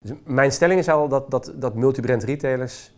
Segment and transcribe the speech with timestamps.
[0.00, 2.94] Dus mijn stelling is al dat, dat, dat multibrand retailers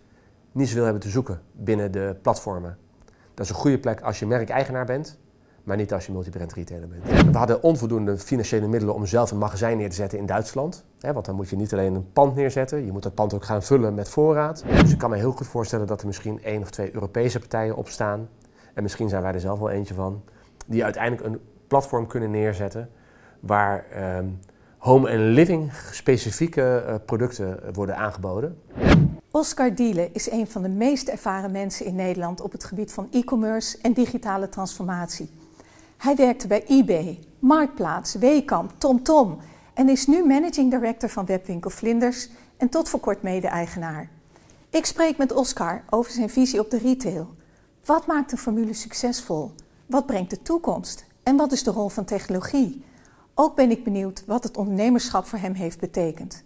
[0.52, 2.78] niet zoveel hebben te zoeken binnen de platformen.
[3.34, 5.18] Dat is een goede plek als je merkeigenaar bent,
[5.64, 7.30] maar niet als je multibrand retailer bent.
[7.32, 10.84] We hadden onvoldoende financiële middelen om zelf een magazijn neer te zetten in Duitsland.
[10.98, 13.62] Want dan moet je niet alleen een pand neerzetten, je moet dat pand ook gaan
[13.62, 14.64] vullen met voorraad.
[14.80, 17.76] Dus ik kan me heel goed voorstellen dat er misschien één of twee Europese partijen
[17.76, 18.28] opstaan.
[18.74, 20.22] En misschien zijn wij er zelf wel eentje van.
[20.66, 22.90] Die uiteindelijk een platform kunnen neerzetten
[23.40, 24.26] waar ehm,
[24.80, 28.62] home en living specifieke uh, producten worden aangeboden.
[29.30, 33.08] Oscar Diele is een van de meest ervaren mensen in Nederland op het gebied van
[33.10, 35.30] e-commerce en digitale transformatie.
[35.96, 39.38] Hij werkte bij eBay, Marktplaats, Weekamp, TomTom
[39.74, 44.10] en is nu managing director van webwinkel Vlinders en tot voor kort mede-eigenaar.
[44.70, 47.34] Ik spreek met Oscar over zijn visie op de retail.
[47.84, 49.52] Wat maakt een formule succesvol?
[49.86, 51.04] Wat brengt de toekomst?
[51.22, 52.84] En wat is de rol van technologie?
[53.42, 56.44] Ook ben ik benieuwd wat het ondernemerschap voor hem heeft betekend.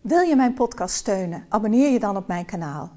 [0.00, 1.44] Wil je mijn podcast steunen?
[1.48, 2.90] Abonneer je dan op mijn kanaal.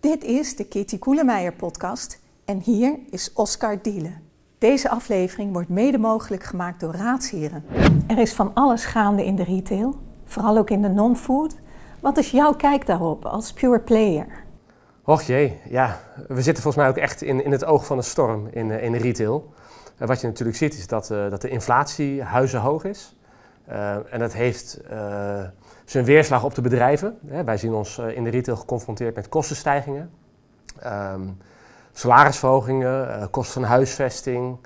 [0.00, 4.22] Dit is de Kitty Koelemeijer podcast en hier is Oscar Dielen.
[4.58, 7.64] Deze aflevering wordt mede mogelijk gemaakt door raadsheren.
[8.06, 11.54] Er is van alles gaande in de retail, vooral ook in de non-food.
[12.00, 14.44] Wat is jouw kijk daarop als pure player?
[15.04, 18.02] Och jee, ja, we zitten volgens mij ook echt in, in het oog van de
[18.02, 19.52] storm in, eh, in de retail.
[20.06, 23.16] Wat je natuurlijk ziet is dat, uh, dat de inflatie huizenhoog is.
[23.68, 25.42] Uh, en dat heeft uh,
[25.84, 27.18] zijn weerslag op de bedrijven.
[27.44, 30.10] Wij zien ons in de retail geconfronteerd met kostenstijgingen.
[30.86, 31.36] Um,
[31.92, 34.58] salarisverhogingen, kosten van huisvesting,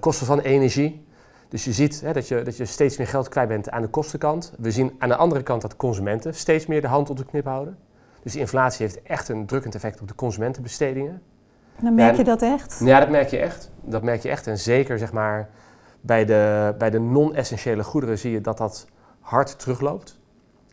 [0.00, 1.06] kosten van energie.
[1.48, 3.88] Dus je ziet hè, dat, je, dat je steeds meer geld kwijt bent aan de
[3.88, 4.52] kostenkant.
[4.58, 7.44] We zien aan de andere kant dat consumenten steeds meer de hand op de knip
[7.44, 7.78] houden.
[8.22, 11.22] Dus inflatie heeft echt een drukkend effect op de consumentenbestedingen.
[11.80, 12.80] Dan merk je dat echt?
[12.84, 13.70] Ja, dat merk je echt.
[13.80, 14.46] Dat merk je echt.
[14.46, 15.48] En zeker zeg maar,
[16.00, 18.86] bij de, bij de non-essentiële goederen zie je dat dat
[19.20, 20.18] hard terugloopt.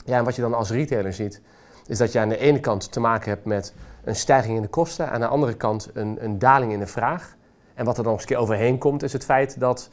[0.06, 1.42] Ja, en wat je dan als retailer ziet,
[1.88, 4.68] is dat je aan de ene kant te maken hebt met een stijging in de
[4.68, 7.36] kosten, aan de andere kant een, een daling in de vraag.
[7.74, 9.90] En wat er dan nog eens een keer overheen komt, is het feit dat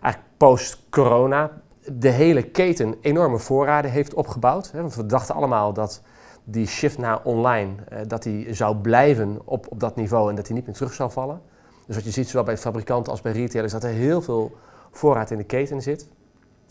[0.00, 1.50] eigenlijk post-corona
[1.92, 4.70] de hele keten enorme voorraden heeft opgebouwd.
[4.72, 6.02] Want we dachten allemaal dat
[6.50, 10.46] die shift naar online, eh, dat die zou blijven op, op dat niveau en dat
[10.46, 11.40] die niet meer terug zou vallen.
[11.86, 14.56] Dus wat je ziet, zowel bij fabrikanten als bij retailers, dat er heel veel
[14.90, 16.08] voorraad in de keten zit.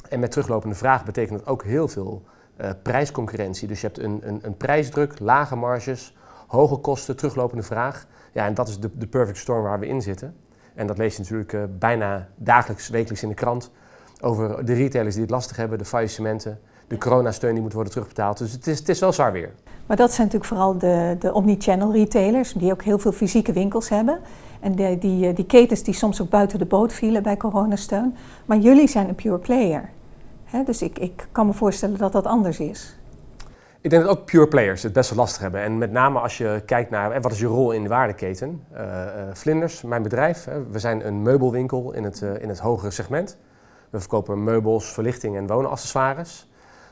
[0.09, 2.23] En met teruglopende vraag betekent dat ook heel veel
[2.61, 3.67] uh, prijsconcurrentie.
[3.67, 6.15] Dus je hebt een, een, een, prijsdruk, lage marges,
[6.47, 8.05] hoge kosten, teruglopende vraag.
[8.31, 10.35] Ja, en dat is de, de perfect storm waar we in zitten.
[10.75, 13.71] En dat lees je natuurlijk uh, bijna dagelijks, wekelijks in de krant.
[14.21, 18.37] Over de retailers die het lastig hebben, de faillissementen, de coronasteun die moet worden terugbetaald.
[18.37, 19.51] Dus het is, het is wel zwaar weer.
[19.85, 23.89] Maar dat zijn natuurlijk vooral de, de omnichannel retailers, die ook heel veel fysieke winkels
[23.89, 24.19] hebben.
[24.59, 28.15] En de, die, die ketens die soms ook buiten de boot vielen bij coronasteun.
[28.45, 29.89] Maar jullie zijn een pure player.
[30.43, 30.63] Hè?
[30.63, 32.97] Dus ik, ik kan me voorstellen dat dat anders is.
[33.81, 35.61] Ik denk dat ook pure players het best wel lastig hebben.
[35.61, 38.63] En met name als je kijkt naar wat is je rol in de waardeketen.
[38.73, 38.81] Uh,
[39.33, 43.37] Vlinders, mijn bedrijf, we zijn een meubelwinkel in het, uh, in het hogere segment.
[43.89, 46.47] We verkopen meubels, verlichting en woonaccessoires.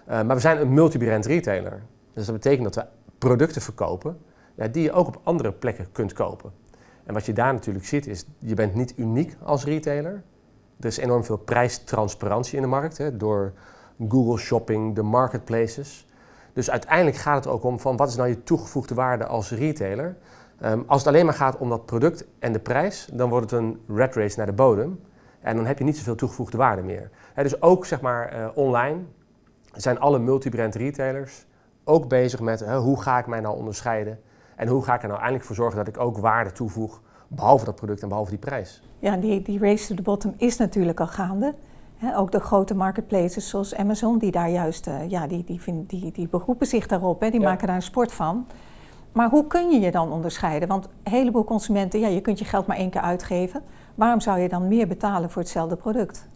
[0.08, 1.82] Maar we zijn een multibrand retailer.
[2.14, 4.18] Dus dat betekent dat we producten verkopen
[4.56, 6.52] ja, die je ook op andere plekken kunt kopen.
[7.06, 10.24] En wat je daar natuurlijk ziet is, je bent niet uniek als retailer.
[10.80, 13.54] Er is enorm veel prijstransparantie in de markt hè, door
[14.10, 16.08] Google Shopping, de marketplaces.
[16.54, 20.18] Dus uiteindelijk gaat het ook om van wat is nou je toegevoegde waarde als retailer.
[20.64, 23.60] Um, als het alleen maar gaat om dat product en de prijs, dan wordt het
[23.60, 25.00] een red race naar de bodem.
[25.42, 27.10] En dan heb je niet zoveel toegevoegde waarde meer.
[27.34, 29.00] He, dus ook zeg maar uh, online
[29.82, 31.46] zijn alle multibrand retailers
[31.84, 34.20] ook bezig met hè, hoe ga ik mij nou onderscheiden
[34.56, 37.66] en hoe ga ik er nou eindelijk voor zorgen dat ik ook waarde toevoeg, behalve
[37.66, 38.82] dat product en behalve die prijs.
[39.00, 41.54] Ja, die, die race to the bottom is natuurlijk al gaande.
[42.16, 46.12] ook de grote marketplaces zoals Amazon, die daar juist, uh, ja, die, die, vind, die,
[46.12, 47.48] die beroepen zich daarop, hè, die ja.
[47.48, 48.48] maken daar een sport van.
[49.12, 50.68] Maar hoe kun je je dan onderscheiden?
[50.68, 53.62] Want een heleboel consumenten, ja, je kunt je geld maar één keer uitgeven.
[53.96, 56.28] Waarom zou je dan meer betalen voor hetzelfde product?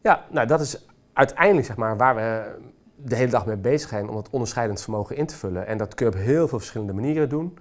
[0.00, 0.86] Ja, nou dat is
[1.16, 2.58] uiteindelijk zeg maar waar we
[2.96, 5.66] de hele dag mee bezig zijn om het onderscheidend vermogen in te vullen.
[5.66, 7.58] En dat kun je op heel veel verschillende manieren doen.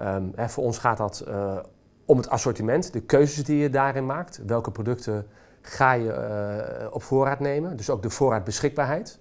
[0.00, 1.56] Um, hè, voor ons gaat dat uh,
[2.04, 4.40] om het assortiment, de keuzes die je daarin maakt.
[4.46, 5.26] Welke producten
[5.60, 9.18] ga je uh, op voorraad nemen, dus ook de voorraadbeschikbaarheid.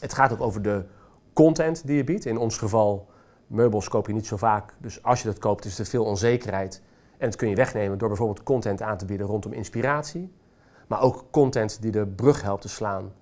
[0.00, 0.84] Het gaat ook over de
[1.32, 2.24] content die je biedt.
[2.24, 3.08] In ons geval,
[3.46, 6.82] meubels koop je niet zo vaak, dus als je dat koopt is er veel onzekerheid.
[7.18, 10.32] En dat kun je wegnemen door bijvoorbeeld content aan te bieden rondom inspiratie.
[10.86, 13.12] Maar ook content die de brug helpt te slaan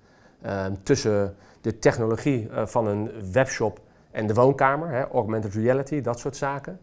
[0.46, 3.80] uh, tussen de technologie uh, van een webshop
[4.10, 6.80] en de woonkamer, hè, augmented reality, dat soort zaken.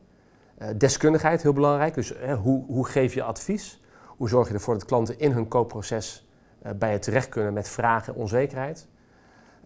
[0.59, 1.93] Uh, deskundigheid, heel belangrijk.
[1.93, 3.81] Dus hoe, hoe, geef je advies?
[4.05, 6.27] Hoe zorg je ervoor dat klanten in hun koopproces
[6.65, 8.87] uh, bij je terecht kunnen met vragen en onzekerheid?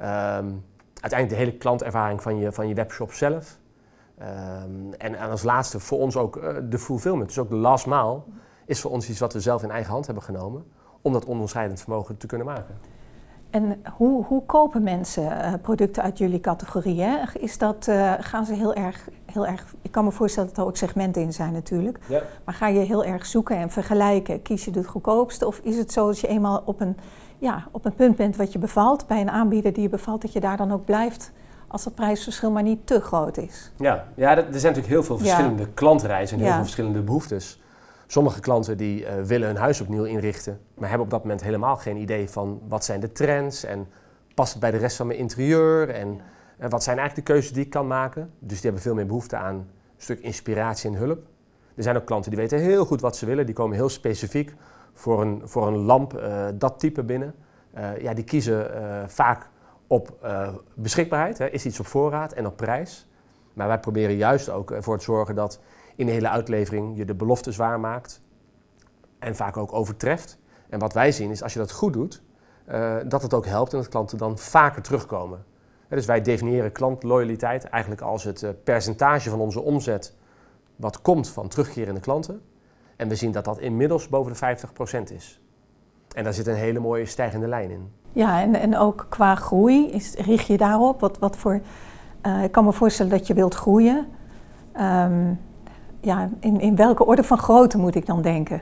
[0.01, 0.65] Um,
[1.01, 3.57] uiteindelijk de hele klantervaring van je, van je webshop zelf.
[4.17, 8.21] Ehm, en, en, als laatste voor ons ook de fulfillment, dus ook de last mile,
[8.65, 10.65] is voor ons iets wat we zelf in eigen hand hebben genomen
[11.03, 12.75] om dat onderscheidend vermogen te kunnen maken.
[13.49, 17.05] En hoe, hoe kopen mensen uh, producten uit jullie categorie?
[17.39, 19.65] Is dat, uh, gaan ze heel erg, heel erg...
[19.81, 21.99] Ik kan me voorstellen dat er ook segmenten in zijn natuurlijk.
[22.07, 22.21] Ja.
[22.45, 24.41] Maar ga je heel erg zoeken en vergelijken?
[24.41, 25.47] Kies je het goedkoopste?
[25.47, 26.97] Of is het zo dat je eenmaal op een,
[27.37, 29.07] ja, op een punt bent wat je bevalt...
[29.07, 31.31] bij een aanbieder die je bevalt, dat je daar dan ook blijft...
[31.67, 33.71] als het prijsverschil maar niet te groot is?
[33.77, 35.69] Ja, ja er zijn natuurlijk heel veel verschillende ja.
[35.73, 37.61] klantreizen en heel veel verschillende behoeftes.
[38.13, 41.75] Sommige klanten die uh, willen hun huis opnieuw inrichten, maar hebben op dat moment helemaal
[41.75, 43.87] geen idee van wat zijn de trends en
[44.35, 46.19] past het bij de rest van mijn interieur en,
[46.57, 48.31] en wat zijn eigenlijk de keuzes die ik kan maken.
[48.39, 49.67] Dus die hebben veel meer behoefte aan een
[49.97, 51.19] stuk inspiratie en hulp.
[51.75, 54.53] Er zijn ook klanten die weten heel goed wat ze willen, die komen heel specifiek
[54.93, 57.35] voor een, voor een lamp uh, dat type binnen.
[57.99, 58.71] Ja, die kiezen
[59.09, 59.49] vaak
[59.87, 60.27] op
[60.75, 63.07] beschikbaarheid, hè, is iets op voorraad en op prijs.
[63.53, 65.59] Maar wij proberen juist ook ervoor te zorgen dat
[65.95, 68.21] in de hele uitlevering je de belofte zwaar maakt
[69.19, 70.37] en vaak ook overtreft.
[70.69, 72.21] En wat wij zien is als je dat goed doet,
[72.71, 75.45] uh, dat het ook helpt en dat klanten dan vaker terugkomen.
[75.89, 80.15] dus wij definiëren klantloyaliteit eigenlijk als het uh, percentage van onze omzet
[80.75, 82.41] wat komt van terugkerende klanten.
[82.95, 84.57] En we zien dat dat inmiddels boven de
[85.09, 85.41] 50% is.
[86.15, 87.91] En daar zit een hele mooie stijgende lijn in.
[88.11, 90.99] Ja, en, en ook qua groei, is, richt je daarop?
[90.99, 91.61] Wat, wat voor,
[92.25, 94.07] uh, ik kan me voorstellen dat je wilt groeien.
[94.79, 95.39] Um,
[96.03, 98.61] ja, in, in welke orde van grootte moet ik dan denken?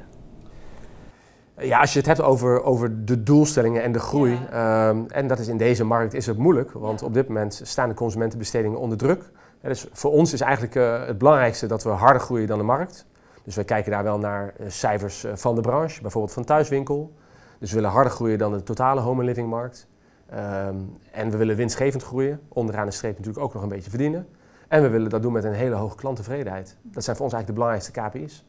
[1.57, 5.39] Ja, als je het hebt over, over de doelstellingen en de groei, ehm, en dat
[5.39, 8.97] is in deze markt is het moeilijk, want op dit moment staan de consumentenbestedingen onder
[8.97, 9.29] druk.
[9.61, 13.05] dus voor ons is eigenlijk uh, het belangrijkste dat we harder groeien dan de markt.
[13.43, 17.13] Dus wij kijken daar wel naar uh, cijfers uh, van de branche, bijvoorbeeld van thuiswinkel.
[17.59, 19.88] Dus we willen harder groeien dan de totale home and living markt.
[20.33, 24.27] Um, en we willen winstgevend groeien, onderaan de streep natuurlijk ook nog een beetje verdienen.
[24.71, 26.75] En we willen dat doen met een hele hoge klanttevredenheid.
[26.81, 28.45] Dat zijn voor ons eigenlijk de belangrijkste KPI's.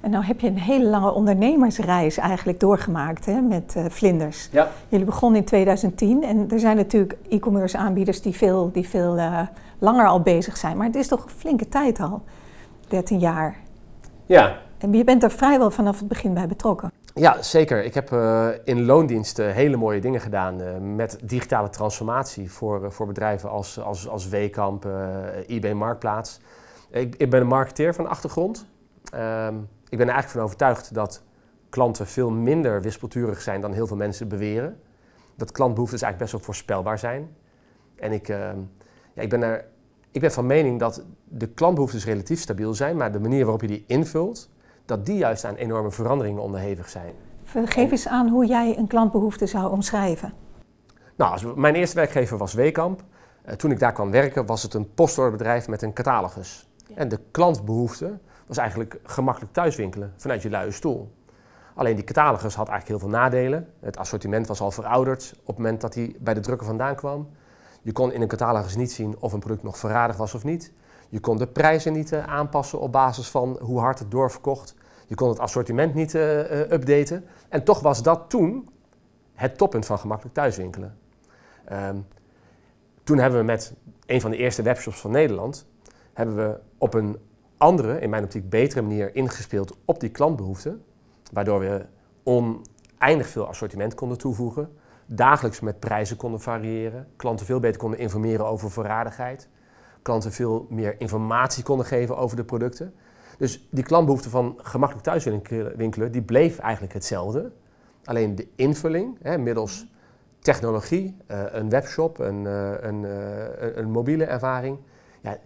[0.00, 4.48] En nou heb je een hele lange ondernemersreis eigenlijk doorgemaakt hè, met uh, Vlinders.
[4.52, 4.68] Ja.
[4.88, 9.40] Jullie begonnen in 2010 en er zijn natuurlijk e-commerce aanbieders die veel, die veel uh,
[9.78, 10.76] langer al bezig zijn.
[10.76, 12.22] Maar het is toch een flinke tijd al,
[12.88, 13.56] 13 jaar.
[14.26, 14.56] Ja.
[14.78, 16.92] En je bent er vrijwel vanaf het begin bij betrokken.
[17.14, 17.84] Ja, zeker.
[17.84, 22.90] Ik heb uh, in loondiensten hele mooie dingen gedaan uh, met digitale transformatie voor, uh,
[22.90, 24.86] voor bedrijven als, als, als Wekamp,
[25.46, 26.40] eBay Marktplaats.
[26.90, 28.66] Ik, ik, ben een marketeer van achtergrond.
[29.12, 29.56] Ehm,
[29.88, 31.22] ik ben er eigenlijk van overtuigd dat
[31.68, 34.80] klanten veel minder wispelturig zijn dan heel veel mensen beweren.
[35.36, 37.36] Dat klantbehoeftes eigenlijk best wel voorspelbaar zijn.
[37.96, 38.58] En ik, ehm,
[39.14, 39.64] ja, ik, ben er,
[40.10, 43.66] ik ben van mening dat de klantbehoeftes relatief stabiel zijn, maar de manier waarop je
[43.66, 44.50] die invult,
[44.96, 47.14] dat die juist aan enorme veranderingen onderhevig zijn.
[47.64, 50.32] Geef eens aan hoe jij een klantbehoefte zou omschrijven.
[51.16, 53.02] Nou, als, mijn eerste werkgever was Wekamp.
[53.46, 56.68] Uh, toen ik daar kwam werken was het een postorderbedrijf met een catalogus.
[56.86, 56.96] Ja.
[56.96, 61.12] En de klantbehoefte was eigenlijk gemakkelijk thuiswinkelen vanuit je luie stoel.
[61.74, 63.68] Alleen die catalogus had eigenlijk heel veel nadelen.
[63.80, 67.28] Het assortiment was al verouderd op het moment dat hij bij de drukker vandaan kwam.
[67.82, 70.72] Je kon in een catalogus niet zien of een product nog verradig was of niet.
[71.08, 74.74] Je kon de prijzen niet uh, aanpassen op basis van hoe hard het doorverkocht.
[75.12, 77.24] Je kon het assortiment niet uh, uh, updaten.
[77.48, 78.68] En toch was dat toen
[79.34, 80.98] het toppunt van gemakkelijk thuiswinkelen.
[81.72, 82.06] Um,
[83.04, 83.74] toen hebben we met
[84.06, 85.66] een van de eerste webshops van Nederland...
[86.12, 87.18] hebben we op een
[87.56, 90.84] andere, in mijn optiek betere manier ingespeeld op die klantbehoeften.
[91.32, 91.86] Waardoor we
[92.22, 94.76] oneindig veel assortiment konden toevoegen.
[95.06, 97.08] Dagelijks met prijzen konden variëren.
[97.16, 99.48] Klanten veel beter konden informeren over voorradigheid
[100.02, 102.94] klanten veel meer informatie konden geven over de producten.
[103.42, 107.52] Dus die klantbehoefte van gemakkelijk thuiswinkelen, die bleef eigenlijk hetzelfde.
[108.04, 109.86] Alleen de invulling, hè, middels
[110.38, 114.78] technologie, uh, een webshop, een, uh, een, uh, een, mobiele ervaring,
[115.22, 115.36] ja,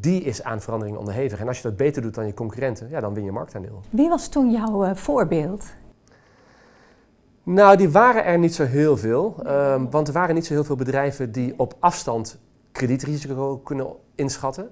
[0.00, 1.40] die is aan verandering onderhevig.
[1.40, 3.80] En als je dat beter doet dan je concurrenten, ja, dan win je marktaandeel.
[3.90, 5.64] Wie was toen jouw voorbeeld?
[7.42, 9.36] Nou, die waren er niet zo heel veel.
[9.46, 12.38] Um, want er waren niet zo heel veel bedrijven die op afstand
[12.72, 14.70] kredietrisico kunnen inschatten.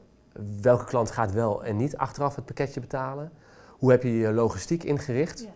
[0.61, 3.33] Welke klant gaat wel en niet achteraf het pakketje betalen?
[3.69, 5.41] Hoe heb je je logistiek ingericht?
[5.41, 5.47] Ja.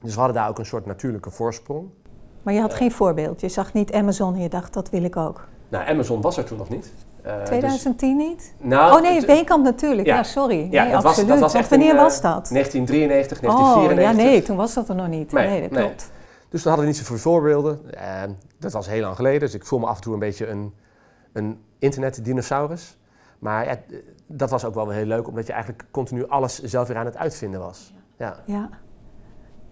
[0.00, 1.88] Dus we hadden daar ook een soort natuurlijke voorsprong.
[2.42, 3.40] Maar je had geen voorbeeld.
[3.40, 5.48] Je zag niet Amazon en je dacht, dat wil ik ook.
[5.68, 6.92] Nou, Amazon was er toen nog niet.
[7.26, 8.26] Uh, 2010 dus...
[8.26, 8.54] niet?
[8.58, 10.06] Nou, oh nee, Weekamp natuurlijk.
[10.06, 10.68] Ja, ja sorry.
[10.70, 11.28] Ja, nee, dat absoluut.
[11.28, 12.48] Was, dat was echt wanneer in, was dat?
[12.48, 13.96] 1993, 1994.
[13.96, 15.32] Oh, ja, nee, toen was dat er nog niet.
[15.32, 16.08] Nee, nee dat klopt.
[16.08, 16.14] Nee.
[16.48, 17.80] Dus we hadden niet zoveel voorbeelden.
[17.94, 18.22] Uh,
[18.58, 20.72] dat was heel lang geleden, dus ik voel me af en toe een beetje een,
[21.32, 22.96] een internetdinosaurus.
[23.38, 23.78] Maar ja,
[24.26, 27.16] dat was ook wel heel leuk, omdat je eigenlijk continu alles zelf weer aan het
[27.16, 27.94] uitvinden was.
[28.16, 28.36] Ja.
[28.46, 28.68] ja.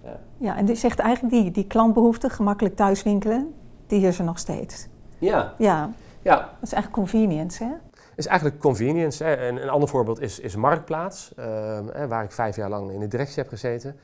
[0.02, 3.54] Ja, ja en die zegt eigenlijk die, die klantbehoefte, gemakkelijk thuiswinkelen,
[3.86, 4.88] die is er nog steeds.
[5.18, 5.54] Ja.
[5.58, 5.90] Ja.
[6.22, 6.36] Ja.
[6.36, 7.70] Dat is eigenlijk convenience, hè?
[8.16, 9.24] is eigenlijk convenience.
[9.24, 9.48] Hè.
[9.48, 13.08] Een, een ander voorbeeld is, is Marktplaats, ehm, waar ik vijf jaar lang in de
[13.08, 13.96] directie heb gezeten.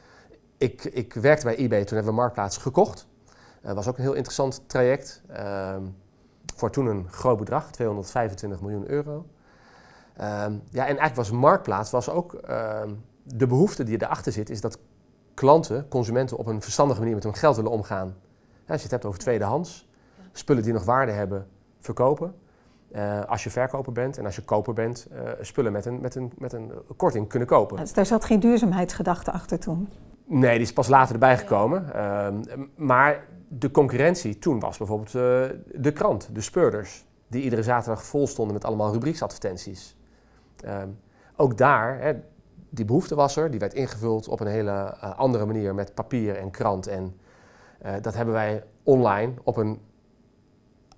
[0.59, 3.09] Ik, ik werkte bij eBay, toen hebben we Marktplaats gekocht.
[3.63, 5.23] Dat was ook een heel interessant traject.
[5.29, 5.83] Ehm,
[6.57, 9.27] voor toen een groot bedrag, 225 miljoen euro.
[10.21, 12.91] Ehm, ja, en eigenlijk was Marktplaats was ook ehm,
[13.23, 14.79] de behoefte die erachter zit, is dat
[15.35, 18.15] klanten, consumenten op een verstandige manier met hun geld willen omgaan.
[18.67, 19.89] Ja, als je het hebt over tweedehands,
[20.33, 21.47] spullen die nog waarde hebben,
[21.79, 22.35] verkopen.
[22.93, 26.15] Uh, als je verkoper bent en als je koper bent, uh, spullen met een, met,
[26.15, 27.77] een, met een korting kunnen kopen.
[27.77, 29.89] Dus daar zat geen duurzaamheidsgedachte achter toen?
[30.25, 31.87] Nee, die is pas later erbij gekomen.
[31.95, 32.29] Uh,
[32.77, 38.27] maar de concurrentie toen was bijvoorbeeld uh, de krant, de speurders, die iedere zaterdag vol
[38.27, 39.99] stonden met allemaal rubrieksadvertenties.
[40.63, 40.89] Ehm,
[41.37, 42.15] ook daar, hè,
[42.69, 46.37] die behoefte was er, die werd ingevuld op een hele uh, andere manier met papier
[46.37, 46.87] en krant.
[46.87, 47.15] En
[48.03, 49.81] dat hebben wij online op een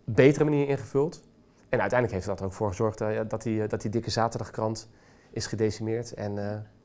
[0.05, 1.21] betere manier ingevuld.
[1.69, 4.89] En uiteindelijk heeft dat er ook voor gezorgd uh, dat, die, dat die dikke zaterdagkrant
[5.31, 6.15] is gedecimeerd.
[6.15, 6.35] En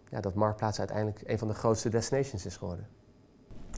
[0.09, 2.87] ja, dat Marktplaats uiteindelijk een van de grootste destinations is geworden.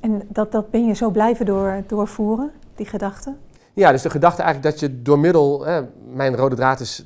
[0.02, 3.36] En dat, dat ben je zo blijven door, doorvoeren, die gedachte?
[3.74, 7.06] Ja, dus de gedachte eigenlijk dat je door middel, eh, mijn rode draad is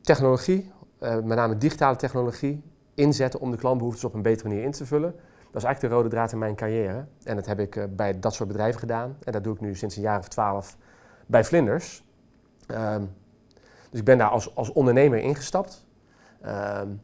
[0.00, 0.71] technologie,
[1.02, 2.62] met name digitale technologie,
[2.94, 5.14] inzetten om de klantbehoeftes op een betere manier in te vullen.
[5.52, 7.06] Dat is eigenlijk de rode draad in mijn carrière.
[7.22, 9.16] En dat heb ik bij dat soort bedrijven gedaan.
[9.24, 10.76] En dat doe ik nu sinds een jaar of twaalf
[11.26, 12.04] bij Vlinders.
[12.68, 13.10] Um,
[13.90, 15.86] dus ik ben daar als, als ondernemer ingestapt.
[16.46, 17.00] Um,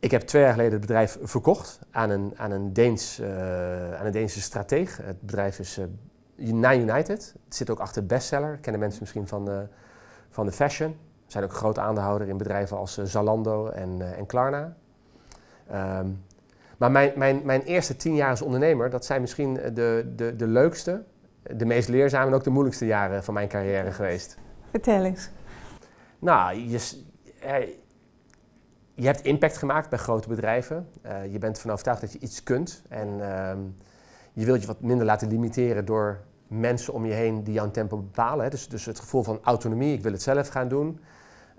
[0.00, 4.06] ik heb twee jaar geleden het bedrijf verkocht aan een, aan een, Deens, uh, aan
[4.06, 4.96] een Deense strateeg.
[4.96, 7.34] Het bedrijf is uh, United.
[7.44, 8.58] Het zit ook achter bestseller.
[8.58, 9.68] Kennen mensen misschien van
[10.30, 10.96] van de fashion.
[11.28, 14.76] We zijn ook groot aandeelhouder in bedrijven als uh, Zalando en, en Klarna.
[15.72, 16.24] Um,
[16.78, 20.46] maar mijn, mijn, mijn eerste tien jaar als ondernemer, dat zijn misschien de, de, de
[20.46, 21.02] leukste
[21.56, 24.36] de meest leerzame en ook de moeilijkste jaren van mijn carrière geweest.
[24.70, 25.30] Vertel eens.
[26.18, 27.02] Nou, je,
[28.94, 30.88] je hebt impact gemaakt bij grote bedrijven.
[31.06, 32.82] Uh, je bent van overtuigd dat je iets kunt.
[32.88, 33.52] En uh,
[34.32, 37.96] je wilt je wat minder laten limiteren door mensen om je heen die jouw tempo
[37.96, 38.44] bepalen.
[38.44, 38.50] Hè.
[38.50, 41.00] Dus, dus het gevoel van autonomie, ik wil het zelf gaan doen.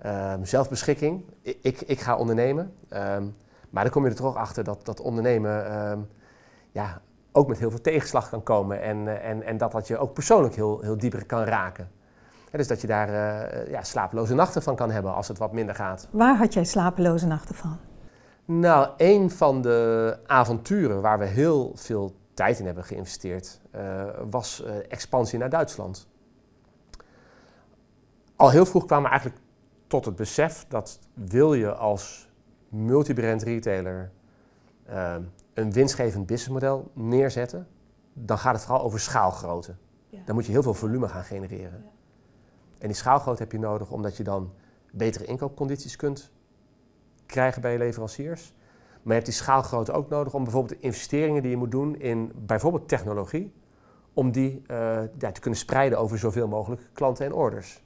[0.06, 2.74] Uh, zelfbeschikking, ik, ik, ga ondernemen.
[2.88, 3.24] Ehm,
[3.70, 5.98] maar dan kom je er toch achter dat, dat ondernemen ehm,
[6.70, 7.00] ja,
[7.32, 8.82] ook met heel veel tegenslag kan komen.
[8.82, 11.90] En, eh, en, en dat dat je ook persoonlijk heel, heel dieper kan raken.
[12.50, 15.74] dus dat je daar uh, ja, slapeloze nachten van kan hebben als het wat minder
[15.74, 16.08] gaat.
[16.10, 17.78] Waar had jij slapeloze nachten van?
[18.44, 24.62] Nou, een van de avonturen waar we heel veel tijd in hebben geïnvesteerd, uh, was
[24.66, 26.08] uh, expansie naar Duitsland.
[28.36, 29.40] Al heel vroeg kwamen we eigenlijk
[29.90, 32.28] tot het besef dat wil je als
[32.68, 34.10] multibrand retailer
[35.54, 37.68] een winstgevend businessmodel neerzetten,
[38.12, 39.74] dan gaat het vooral over schaalgrootte.
[40.08, 40.18] Ja.
[40.24, 41.82] Dan moet je heel veel volume gaan genereren.
[41.84, 41.90] Ja.
[42.78, 44.52] En die schaalgrootte heb je nodig omdat je dan
[44.92, 46.30] betere inkoopcondities kunt
[47.26, 48.54] krijgen bij je leveranciers.
[48.92, 51.96] Maar je hebt die schaalgrootte ook nodig om bijvoorbeeld de investeringen die je moet doen
[51.96, 53.52] in bijvoorbeeld technologie,
[54.12, 54.76] om die uh,
[55.18, 57.82] ja, te kunnen spreiden over zoveel mogelijk klanten en orders.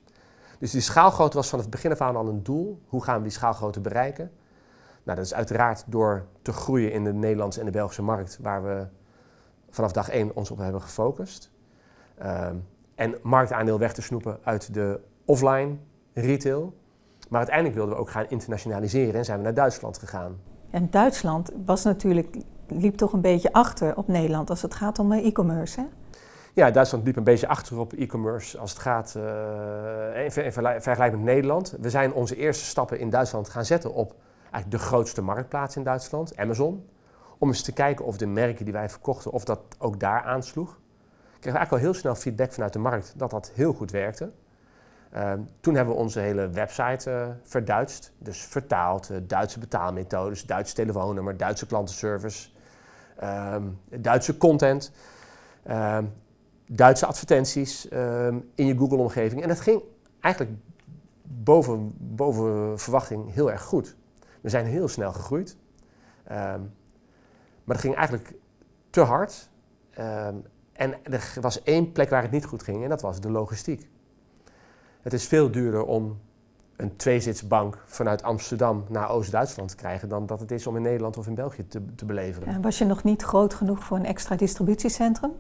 [0.64, 2.80] Dus die schaalgrootte was van het begin af aan al een doel.
[2.86, 4.30] Hoe gaan we die schaalgrootte bereiken?
[5.02, 8.64] Nou, dat is uiteraard door te groeien in de Nederlandse en de Belgische markt, waar
[8.64, 8.86] we
[9.70, 11.50] vanaf dag één ons op hebben gefocust.
[12.22, 15.76] Um, en marktaandeel weg te snoepen uit de offline
[16.12, 16.74] retail.
[17.28, 20.40] Maar uiteindelijk wilden we ook gaan internationaliseren en zijn we naar Duitsland gegaan.
[20.70, 22.36] En Duitsland was natuurlijk,
[22.68, 25.86] liep toch een beetje achter op Nederland als het gaat om eh, e-commerce, hè?
[26.54, 31.34] Ja, Duitsland liep een beetje achter op e-commerce als het gaat uh, in, vergelijking met
[31.34, 31.76] Nederland.
[31.80, 35.82] We zijn onze eerste stappen in Duitsland gaan zetten op eigenlijk de grootste marktplaats in
[35.82, 36.88] Duitsland, Amazon.
[37.38, 40.70] Om eens te kijken of de merken die wij verkochten, of dat ook daar aansloeg.
[40.70, 44.30] Ik kreeg eigenlijk al heel snel feedback vanuit de markt dat dat heel goed werkte.
[45.14, 48.12] Uh, toen hebben we onze hele website uh, verduidst.
[48.18, 52.48] Dus vertaald, uh, Duitse betaalmethodes, Duitse telefoonnummer, Duitse klantenservice,
[53.16, 54.92] ehm, Duitse content,
[55.62, 56.04] ehm,
[56.66, 59.42] Duitse advertenties ehm, in je Google-omgeving.
[59.42, 59.82] En dat ging
[60.20, 60.56] eigenlijk
[61.22, 63.96] boven, boven verwachting heel erg goed.
[64.40, 65.56] We zijn heel snel gegroeid.
[66.30, 66.72] Um,
[67.64, 68.34] maar het ging eigenlijk
[68.90, 69.48] te hard.
[69.98, 70.42] Um,
[70.72, 73.88] en er was één plek waar het niet goed ging en dat was de logistiek.
[75.02, 76.20] Het is veel duurder om
[76.76, 81.16] een tweezitsbank vanuit Amsterdam naar Oost-Duitsland te krijgen dan dat het is om in Nederland
[81.16, 82.48] of in België te, te beleveren.
[82.48, 85.32] En was je nog niet groot genoeg voor een extra distributiecentrum?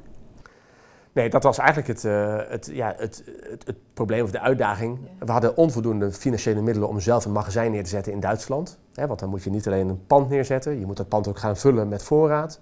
[1.14, 4.98] Nee, dat was eigenlijk het, uh, het, ja, het, het, het, probleem of de uitdaging.
[5.18, 8.78] We hadden onvoldoende financiële middelen om zelf een magazijn neer te zetten in Duitsland.
[8.94, 11.38] Hè, want dan moet je niet alleen een pand neerzetten, je moet dat pand ook
[11.38, 12.60] gaan vullen met voorraad.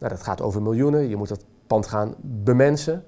[0.00, 1.08] Nou, dat gaat over miljoenen.
[1.08, 3.04] Je moet dat pand gaan bemensen.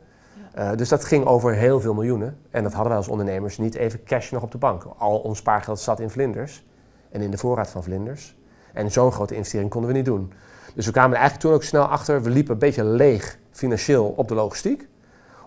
[0.59, 2.39] Uh, dus dat ging over heel veel miljoenen.
[2.51, 4.85] En dat hadden wij als ondernemers niet even cash nog op de bank.
[4.99, 6.65] Al ons spaargeld zat in vlinders
[7.11, 8.37] en in de voorraad van vlinders.
[8.73, 10.33] En zo'n grote investering konden we niet doen.
[10.75, 12.23] Dus we kwamen er eigenlijk toen ook snel achter.
[12.23, 14.89] We liepen een beetje leeg financieel op de logistiek.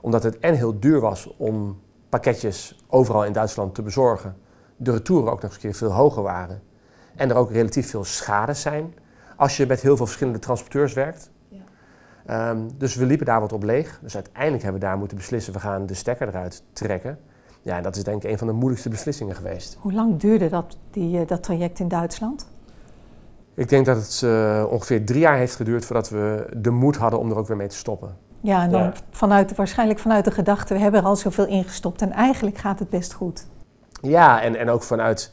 [0.01, 1.79] Omdat het en heel duur was om
[2.09, 4.35] pakketjes overal in Duitsland te bezorgen.
[4.75, 6.61] De retouren ook nog eens een keer veel hoger waren.
[7.15, 8.93] En er ook relatief veel schades zijn
[9.35, 11.31] als je met heel veel verschillende transporteurs werkt.
[11.47, 12.49] Ja.
[12.49, 13.99] Um, dus we liepen daar wat op leeg.
[14.01, 17.19] Dus uiteindelijk hebben we daar moeten beslissen, we gaan de stekker eruit trekken.
[17.61, 19.77] Ja, en dat is denk ik een van de moeilijkste beslissingen geweest.
[19.79, 22.47] Hoe lang duurde dat, die, eh, dat traject in Duitsland?
[23.55, 27.19] Ik denk dat het uh, ongeveer drie jaar heeft geduurd voordat we de moed hadden
[27.19, 28.17] om er ook weer mee te stoppen.
[28.41, 28.93] Ja, en dan ja.
[29.09, 32.89] Vanuit, waarschijnlijk vanuit de gedachte, we hebben er al zoveel ingestopt en eigenlijk gaat het
[32.89, 33.45] best goed.
[34.01, 35.31] Ja, en, en ook vanuit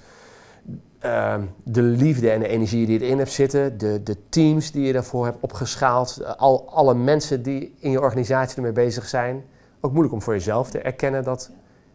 [1.05, 4.93] uh, de liefde en de energie die erin hebt zitten, de, de teams die je
[4.93, 9.45] daarvoor hebt opgeschaald, al, alle mensen die in je organisatie ermee bezig zijn.
[9.81, 11.51] Ook moeilijk om voor jezelf te erkennen dat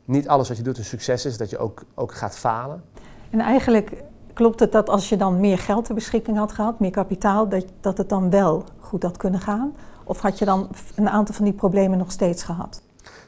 [0.06, 2.84] niet alles wat je doet een succes is, dat je ook, ook gaat falen.
[3.30, 3.92] En eigenlijk
[4.38, 7.66] klopt het dat als je dan meer geld ter beschikking had gehad, meer kapitaal, dat,
[7.82, 9.76] dat het dan wel goed had kunnen gaan?
[10.04, 12.82] Of had je dan een aantal van die problemen nog steeds gehad?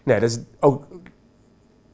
[0.04, 0.88] Nee, dat is ook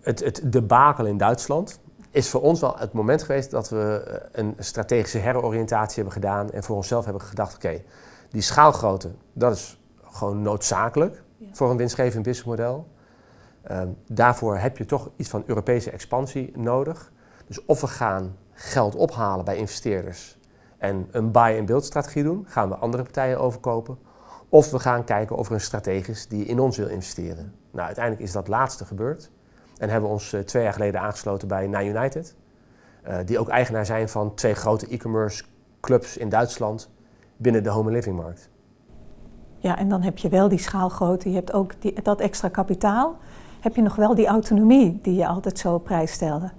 [0.02, 1.80] het, het debakel in Duitsland
[2.12, 6.52] is voor ons wel het moment geweest dat we eh, een strategische heroriëntatie hebben gedaan
[6.52, 7.82] en voor onszelf hebben gedacht: oké,
[8.30, 9.80] die schaalgrootte, dat is
[10.12, 12.88] gewoon noodzakelijk voor een winstgevend businessmodel.
[13.72, 17.12] Uh, daarvoor heb je toch iets van Europese expansie nodig.
[17.48, 20.38] Dus of we gaan geld ophalen bij investeerders
[20.78, 23.98] en een buy-and-build strategie doen, gaan we andere partijen overkopen.
[24.50, 27.54] Of we gaan kijken of er een strategisch die in ons wil investeren.
[27.72, 29.32] Nou, uiteindelijk is dat laatste gebeurd.
[29.78, 32.36] En hebben ons uh, twee jaar geleden aangesloten bij Na United.
[33.08, 35.44] Uh, die ook eigenaar zijn van twee grote e-commerce
[35.82, 36.90] clubs in Duitsland
[37.38, 38.50] binnen de home living markt.
[39.58, 43.18] Ja, en dan heb je wel die schaalgrootte, je hebt ook die, dat extra kapitaal.
[43.60, 46.52] Heb je nog wel die autonomie die je altijd zo prijsstelde?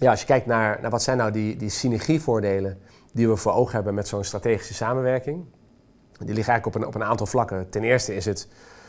[0.00, 2.78] Ja, als je kijkt naar, naar wat zijn nou die, die synergievoordelen
[3.12, 5.44] die we voor ogen hebben met zo'n strategische samenwerking.
[6.18, 7.70] Die liggen eigenlijk op een, op een aantal vlakken.
[7.70, 8.48] Ten eerste is het,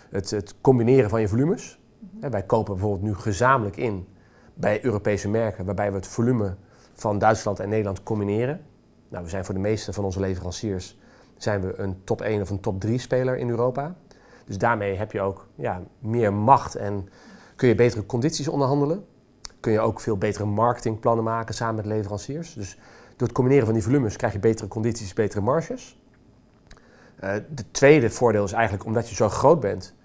[0.09, 1.79] het, het combineren van je volumes.
[2.19, 4.07] Wij kopen bijvoorbeeld nu gezamenlijk in
[4.53, 6.55] bij Europese merken, waarbij we het volume
[6.93, 8.61] van Duitsland en Nederland combineren.
[9.09, 10.97] Nou, we zijn voor de meeste van onze leveranciers
[11.37, 13.95] zijn we een top 1 of een top 3 speler in Europa.
[14.45, 17.09] Dus daarmee heb je ook ja, meer macht en
[17.55, 19.05] kun je betere condities onderhandelen.
[19.61, 22.53] Kun je ook veel betere marketingplannen maken samen met leveranciers.
[22.53, 22.77] Dus
[23.15, 25.99] door het combineren van die volumes krijg je betere condities, betere marges.
[27.23, 29.95] Uh, de tweede voordeel is eigenlijk omdat je zo groot bent,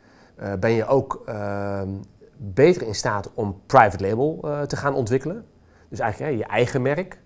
[0.41, 1.83] uh, ben je ook uh,
[2.37, 5.45] beter in staat om private label uh, te gaan ontwikkelen.
[5.89, 7.19] Dus eigenlijk je eigen merk.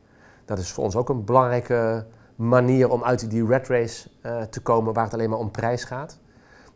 [0.45, 4.09] Dat is voor ons ook een belangrijke manier om uit die red race
[4.51, 6.19] te komen waar het alleen maar om prijs gaat.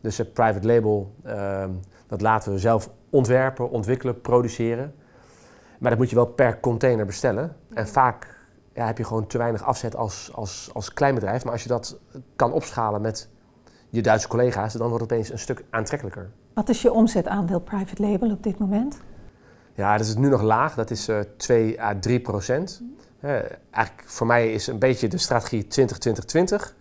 [0.01, 1.69] Dus het private label, ehm,
[2.07, 4.95] dat laten we zelf ontwerpen, ontwikkelen, produceren.
[5.79, 7.55] Maar dat moet je wel per container bestellen.
[7.73, 8.37] En vaak
[8.73, 11.43] ja, heb je gewoon te weinig afzet als, als, als klein bedrijf.
[11.43, 11.99] Maar als je dat
[12.35, 13.29] kan opschalen met
[13.89, 16.29] je Duitse collega's, dan wordt het opeens een stuk aantrekkelijker.
[16.53, 18.97] Wat is je omzetaandeel private label op dit moment?
[19.73, 20.75] Ja, dat is nu nog laag.
[20.75, 22.81] Dat is uh, 2 à 3 procent.
[23.19, 23.31] Uh,
[23.71, 26.73] eigenlijk voor mij is een beetje de strategie 20-20-20.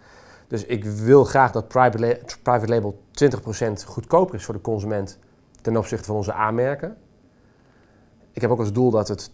[0.49, 5.19] Dus ik wil graag dat private, la private label 20% goedkoper is voor de consument
[5.61, 6.97] ten opzichte van onze aanmerken.
[8.35, 9.31] Ik heb ook als doel dat het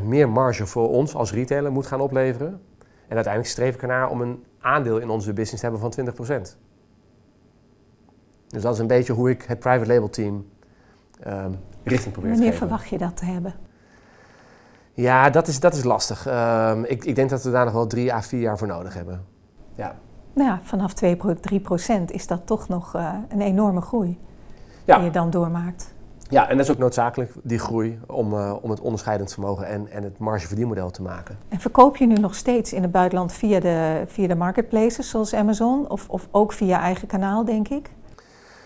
[0.00, 2.60] 20% meer marge voor ons als retailer moet gaan opleveren.
[3.08, 6.56] En uiteindelijk streef ik ernaar om een aandeel in onze business te hebben van 20%.
[8.48, 10.46] Dus dat is een beetje hoe ik het private label team
[11.26, 12.38] um, richting probeer te geven.
[12.38, 13.54] Wanneer verwacht je dat te hebben?
[14.92, 16.26] Ja, dat is, dat is lastig.
[16.26, 18.94] Um, ik, ik denk dat we daar nog wel drie à vier jaar voor nodig
[18.94, 19.24] hebben.
[19.74, 19.96] Ja.
[20.32, 24.18] Nou ja, vanaf 2, 3 procent is dat toch nog uh, een enorme groei
[24.84, 24.96] ja.
[24.96, 25.94] die je dan doormaakt.
[26.28, 29.90] Ja, en dat is ook noodzakelijk, die groei, om, uh, om het onderscheidend vermogen en,
[29.90, 31.38] en het margeverdienmodel te maken.
[31.48, 35.34] En verkoop je nu nog steeds in het buitenland via de, via de marketplaces zoals
[35.34, 37.90] Amazon of, of ook via eigen kanaal, denk ik?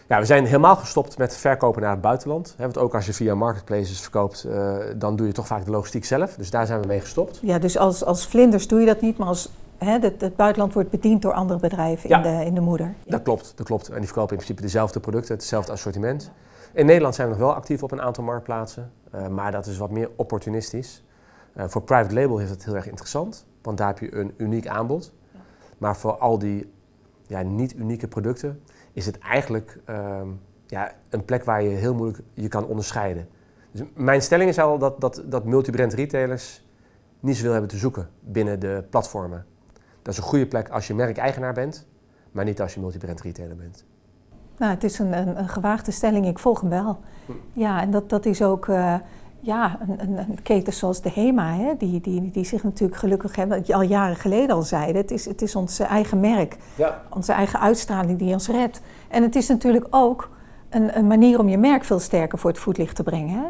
[0.08, 2.54] Ja, we zijn helemaal gestopt met verkopen naar het buitenland.
[2.58, 6.04] Want ook als je via marketplaces verkoopt, uh, dan doe je toch vaak de logistiek
[6.04, 6.34] zelf.
[6.34, 7.38] Dus daar zijn we mee gestopt.
[7.42, 10.90] Ja, dus als, als vlinders doe je dat niet, maar als het, het buitenland wordt
[10.90, 12.16] bediend door andere bedrijven ja.
[12.16, 12.94] in, de, in de moeder.
[13.06, 13.88] Dat klopt, dat klopt.
[13.88, 16.30] En die verkopen in principe dezelfde producten, hetzelfde assortiment.
[16.78, 19.78] In Nederland zijn we nog wel actief op een aantal marktplaatsen, uh, maar dat is
[19.78, 21.04] wat meer opportunistisch.
[21.56, 24.66] Uh, voor private label is het heel erg interessant, want daar heb je een uniek
[24.66, 25.12] aanbod.
[25.78, 26.72] Maar voor al die
[27.26, 28.62] ja, niet unieke producten
[28.92, 30.20] is het eigenlijk uh,
[30.66, 33.28] ja, een plek waar je heel moeilijk je kan onderscheiden.
[33.70, 36.66] Dus mijn stelling is al dat, dat, dat multibrand retailers
[37.20, 39.46] niet zoveel hebben te zoeken binnen de platformen.
[40.02, 41.86] Dat is een goede plek als je merkeigenaar bent,
[42.30, 43.84] maar niet als je multibrand retailer bent.
[44.58, 46.26] Nou, het is een, een, een gewaagde stelling.
[46.26, 46.98] Ik volg hem wel.
[47.52, 48.94] Ja, en dat, dat is ook eh,
[49.40, 53.36] ja, een, een, een, keten zoals de HEMA, hè, die, die, die zich natuurlijk gelukkig
[53.36, 54.96] hebben, al jaren geleden al zeiden.
[54.96, 57.02] Het is, het is ons eigen merk, Ja.
[57.10, 58.80] onze eigen uitstraling die ons redt.
[59.08, 60.30] En het is natuurlijk ook
[60.68, 63.38] een, een manier om je merk veel sterker voor het voetlicht te brengen.
[63.38, 63.48] Hè?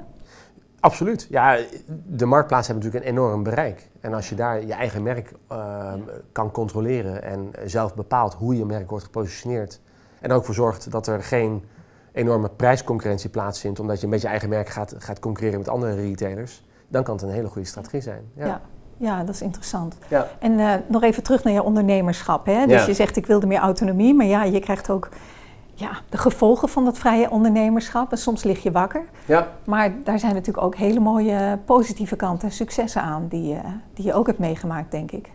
[0.80, 1.26] Absoluut.
[1.30, 1.58] Ja,
[2.06, 3.88] de marktplaats heeft natuurlijk een enorm bereik.
[4.00, 5.92] En als je daar je eigen merk uh,
[6.32, 9.80] kan controleren en zelf bepaalt hoe je merk wordt gepositioneerd.
[10.20, 11.64] En ook voor zorgt dat er geen
[12.12, 16.64] enorme prijsconcurrentie plaatsvindt, omdat je met je eigen merk gaat, gaat concurreren met andere retailers.
[16.88, 18.22] Dan kan het een hele goede strategie zijn.
[18.34, 18.46] Ja.
[18.46, 18.60] ja.
[18.96, 19.96] ja dat is interessant.
[20.08, 20.28] Ja.
[20.38, 22.46] En uh, nog even terug naar je ondernemerschap.
[22.46, 22.66] Hè?
[22.66, 22.86] Dus Ja.
[22.86, 25.08] je zegt ik wilde meer autonomie, maar ja, je krijgt ook
[25.74, 28.10] ja, de gevolgen van dat vrije ondernemerschap.
[28.10, 29.04] En soms lig je wakker.
[29.24, 29.48] Ja.
[29.64, 33.60] Maar daar zijn natuurlijk ook hele mooie positieve kanten en successen aan die, uh,
[33.94, 35.30] die je ook hebt meegemaakt, denk ik.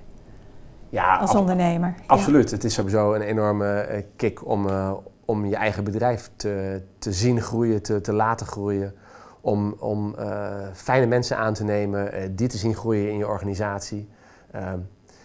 [0.93, 1.95] Ja, Als ondernemer.
[2.08, 2.51] absoluut.
[2.51, 4.93] Het is sowieso een enorme eh, kick om, eh,
[5.25, 8.93] om je eigen bedrijf te, te zien groeien, te, te laten groeien.
[9.41, 14.10] Om, om eh, fijne mensen aan te nemen, die te zien groeien in je organisatie.
[14.51, 14.79] Ehm,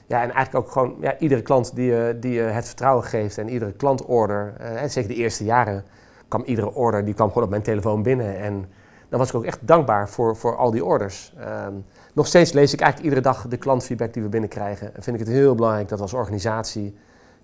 [0.07, 3.39] ja, en eigenlijk ook gewoon ja, iedere klant die je, die je het vertrouwen geeft
[3.39, 4.55] en iedere klantorder.
[4.57, 5.85] en zeker de eerste jaren
[6.29, 8.39] kwam iedere order, die kwam gewoon op mijn telefoon binnen.
[8.39, 8.69] En
[9.09, 11.35] dan was ik ook echt dankbaar voor, voor al die orders.
[11.39, 11.75] Ehm,
[12.15, 14.95] nog steeds lees ik eigenlijk iedere dag de klantfeedback die we binnenkrijgen.
[14.95, 16.97] En vind ik het heel belangrijk dat we als organisatie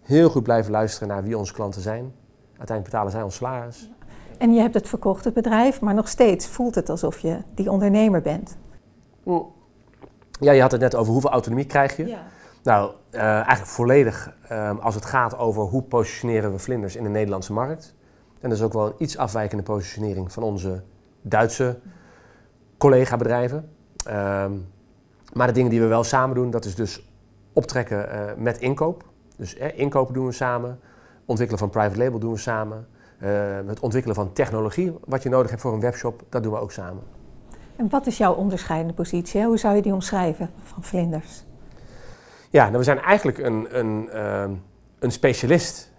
[0.03, 2.12] heel goed blijven luisteren naar wie onze klanten zijn.
[2.46, 3.90] Uiteindelijk betalen zij ons salaris.
[4.38, 7.70] En je hebt het verkocht, het bedrijf, maar nog steeds voelt het alsof je die
[7.70, 8.57] ondernemer bent.
[10.40, 12.07] Ja, je had het net over hoeveel autonomie krijg je.
[12.07, 12.22] Ja.
[12.62, 17.09] Nou, eh, eigenlijk volledig ehm, als het gaat over hoe positioneren we vlinders in de
[17.09, 17.94] Nederlandse markt.
[18.40, 20.83] En dat is ook wel een iets afwijkende positionering van onze
[21.26, 21.78] Duitse
[22.78, 23.68] collega-bedrijven.
[24.04, 24.52] Ehm,
[25.32, 27.08] maar de dingen die we wel samen doen, dat is dus
[27.52, 29.04] optrekken eh, met inkoop.
[29.37, 30.80] Dus eh, inkopen doen we samen.
[31.24, 32.87] Ontwikkelen van private label doen we samen.
[33.18, 33.30] Eh,
[33.66, 36.72] het ontwikkelen van technologie, wat je nodig hebt voor een webshop, dat doen we ook
[36.72, 37.02] samen.
[37.76, 39.40] En wat is jouw onderscheidende positie?
[39.40, 39.46] hè?
[39.46, 41.44] Hoe zou je die omschrijven van vlinders?
[42.50, 44.52] Ja, nou, we zijn eigenlijk een, een, ehm,
[44.98, 45.92] een specialist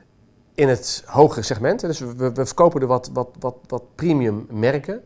[0.53, 1.79] in het hogere segment.
[1.79, 5.01] Dus we, we verkopen er wat, wat, wat, wat premium merken.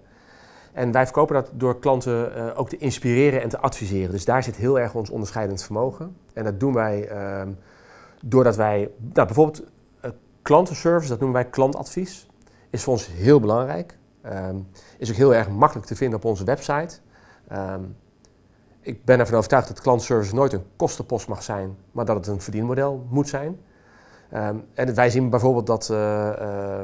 [0.79, 4.11] En wij verkopen dat door klanten eh, ook te inspireren en te adviseren.
[4.11, 6.15] Dus daar zit heel erg ons onderscheidend vermogen.
[6.33, 7.51] En dat doen wij ehm,
[8.21, 9.63] doordat wij, nou, bijvoorbeeld
[10.01, 10.11] eh,
[10.41, 12.27] klantenservice, dat noemen wij klantadvies,
[12.69, 13.97] is voor ons heel belangrijk.
[14.21, 14.55] Ehm,
[14.97, 16.97] is ook heel erg makkelijk te vinden op onze website.
[17.47, 17.83] Ehm,
[18.81, 22.41] ik ben ervan overtuigd dat klantservice nooit een kostenpost mag zijn, maar dat het een
[22.41, 23.59] verdienmodel moet zijn.
[24.73, 26.81] En wij zien bijvoorbeeld dat eh,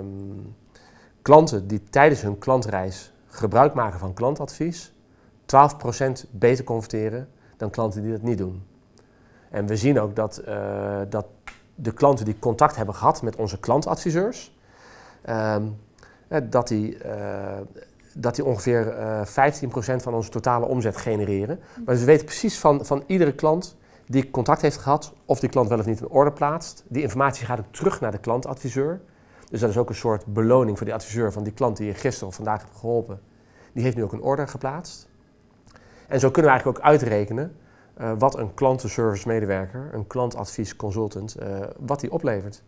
[1.21, 4.93] klanten die tijdens hun klantreis gebruik maken van klantadvies
[5.45, 8.63] 12% beter converteren dan klanten die dat niet doen.
[9.49, 11.25] En we zien ook dat, eh, dat
[11.75, 14.57] de klanten die contact hebben gehad met onze klantadviseurs,
[15.21, 15.63] ehm,
[16.27, 17.57] eh, dat die, eh,
[18.13, 21.59] dat die ongeveer eh 15% van onze totale omzet genereren.
[21.85, 23.75] Maar we weten precies van, van iedere klant
[24.07, 26.83] die contact heeft gehad, of die klant wel of niet een order plaatst.
[26.87, 29.01] Die informatie gaat ook terug naar de klantadviseur.
[29.49, 31.93] Dus dat is ook een soort beloning voor die adviseur van die klant die je
[31.93, 33.21] gisteren of vandaag hebt geholpen.
[33.73, 35.09] Die heeft nu ook een order geplaatst.
[36.07, 37.55] En zo kunnen we eigenlijk ook uitrekenen
[37.95, 42.63] eh, wat een klantenservice medewerker, een klantadvies consultant, eh, wat die oplevert.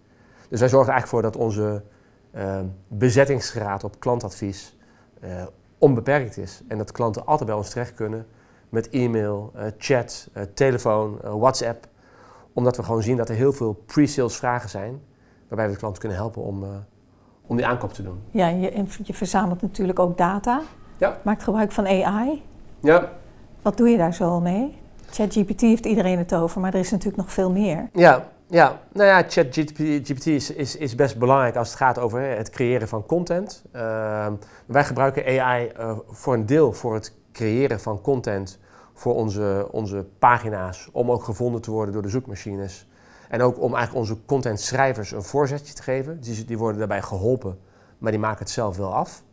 [0.50, 1.84] Dus wij zorgen eigenlijk voor dat onze
[2.32, 4.76] eh, bezettingsgraad op klantadvies
[5.78, 6.62] onbeperkt is.
[6.68, 8.26] En dat klanten altijd bij ons terecht kunnen
[8.70, 11.88] met e-mail, chat, telefoon, WhatsApp.
[12.54, 15.02] Omdat we gewoon zien dat er heel veel pre-sales vragen zijn,
[15.48, 16.70] waarbij we de klanten kunnen helpen om, eh,
[17.48, 18.22] om die aankoop te doen.
[18.32, 20.62] Ja, je, en je verzamelt natuurlijk ook data.
[20.98, 21.18] Ja.
[21.24, 22.44] Maakt gebruik van AI.
[22.80, 23.12] Ja,
[23.62, 24.78] Wat doe je daar zo mee?
[25.10, 27.90] ChatGPT heeft iedereen het over, maar er is natuurlijk nog veel meer.
[27.94, 28.80] Ja, ja.
[28.92, 33.06] nou ja, ChatGPT is, is, is best belangrijk als het gaat over het creëren van
[33.06, 33.64] content.
[33.72, 34.34] Ehm,
[34.66, 38.60] wij gebruiken AI eh, voor een deel voor het creëren van content
[38.94, 42.88] voor onze, onze pagina's, om ook gevonden te worden door de zoekmachines.
[43.30, 46.20] En ook om eigenlijk onze contentschrijvers een voorzetje te geven.
[46.20, 47.60] Die, die worden daarbij geholpen,
[47.98, 49.24] maar die maken het zelf wel af.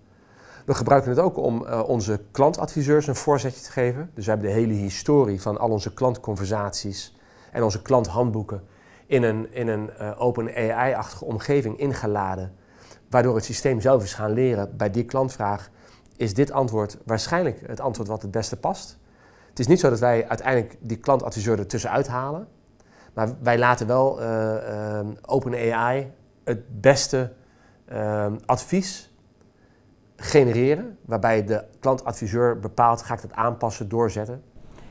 [0.65, 4.11] We gebruiken het ook om eh, onze klantadviseurs een voorzetje te geven.
[4.15, 7.17] Dus we hebben de hele historie van al onze klantconversaties
[7.53, 8.63] en onze klanthandboeken
[9.07, 12.55] in een, in een eh, open AI-achtige omgeving ingeladen.
[13.11, 15.71] Waardoor het systeem zelf is gaan leren bij die klantvraag,
[16.17, 18.99] is dit antwoord waarschijnlijk het antwoord wat het beste past.
[19.49, 22.49] Het is niet zo dat wij uiteindelijk die klantadviseur er tussenuit halen.
[23.15, 26.13] Maar wij laten wel eh, eh, OpenAI
[26.45, 27.33] het beste
[27.85, 29.13] eh, advies
[30.17, 30.99] genereren.
[31.05, 34.43] Waarbij de klantadviseur bepaalt, ga ik dat aanpassen, doorzetten.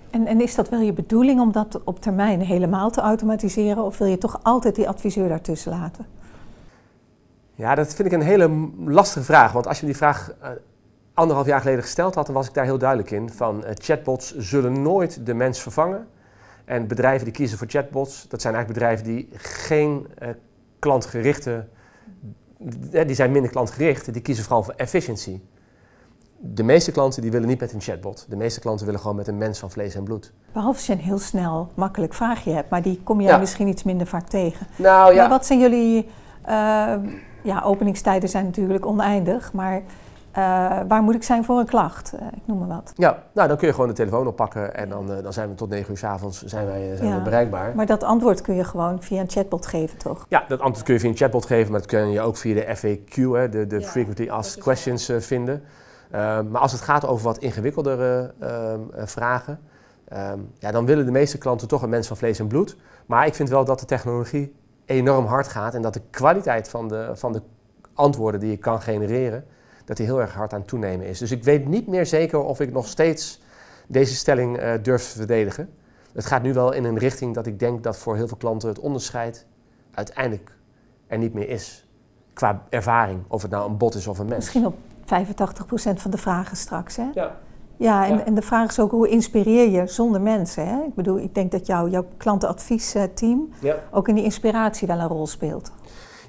[0.09, 3.83] En, en is dat wel je bedoeling om dat op termijn helemaal te automatiseren?
[3.83, 6.05] Of wil je toch altijd die adviseur daartussen laten?
[7.55, 9.51] Ja, dat vind ik een hele lastige vraag.
[9.51, 10.33] Want als je me die vraag
[11.13, 13.29] anderhalf jaar geleden gesteld had, dan was ik daar heel duidelijk in.
[13.29, 16.07] Van chatbots zullen nooit de mens vervangen.
[16.65, 20.29] En bedrijven die kiezen voor chatbots, dat zijn eigenlijk bedrijven die geen eh,
[20.79, 21.67] klantgerichte,
[22.91, 25.39] eh, die zijn minder klantgericht, die kiezen vooral voor efficiency.
[26.45, 28.25] De meeste klanten die willen niet met een chatbot.
[28.29, 30.33] De meeste klanten willen gewoon met een mens van vlees en bloed.
[30.51, 33.37] Behalve als je een heel snel, makkelijk vraagje hebt, maar die kom jij Ja.
[33.37, 34.67] misschien iets minder vaak tegen.
[34.75, 36.09] Nou Maar wat zijn jullie,
[36.41, 36.95] eh,
[37.43, 39.81] ja, openingstijden zijn natuurlijk oneindig, maar
[40.33, 42.13] eh, waar moet ik zijn voor een klacht?
[42.13, 42.93] Eh, ik noem maar wat.
[42.95, 45.55] Ja, nou dan kun je gewoon de telefoon oppakken en dan, eh, dan zijn we
[45.55, 47.17] tot negen uur s avonds zijn wij, zijn Ja.
[47.17, 47.75] we bereikbaar.
[47.75, 50.25] Maar dat antwoord kun je gewoon via een chatbot geven, toch?
[50.29, 52.53] Ja, dat antwoord kun je via een chatbot geven, maar dat kun je ook via
[52.55, 55.63] de FAQ, hè, de, de Ja, Frequently Asked Questions, eh, vinden.
[56.11, 59.59] Ehm, maar als het gaat over wat ingewikkeldere ehm, eh, vragen,
[60.07, 62.77] ehm, ja, dan willen de meeste klanten toch een mens van vlees en bloed.
[63.05, 66.87] Maar ik vind wel dat de technologie enorm hard gaat en dat de kwaliteit van
[66.87, 67.41] de, van de
[67.93, 69.45] antwoorden die je kan genereren,
[69.85, 71.19] dat die heel erg hard aan het toenemen is.
[71.19, 73.41] Dus ik weet niet meer zeker of ik nog steeds
[73.87, 75.69] deze stelling eh, durf te verdedigen.
[76.13, 78.69] Het gaat nu wel in een richting dat ik denk dat voor heel veel klanten
[78.69, 79.45] het onderscheid
[79.93, 80.51] uiteindelijk
[81.07, 81.87] er niet meer is.
[82.33, 84.37] Qua ervaring, of het nou een bot is of een mens.
[84.37, 87.09] Misschien op 85% van de vragen straks, hè?
[87.13, 87.35] Ja.
[87.77, 88.25] Ja, en, Ja.
[88.25, 90.83] en de vraag is ook hoe inspireer je zonder mensen, hè?
[90.83, 93.75] Ik bedoel, ik denk dat jouw jouw klantenadviesteam Ja.
[93.91, 95.71] ook in die inspiratie wel een rol speelt.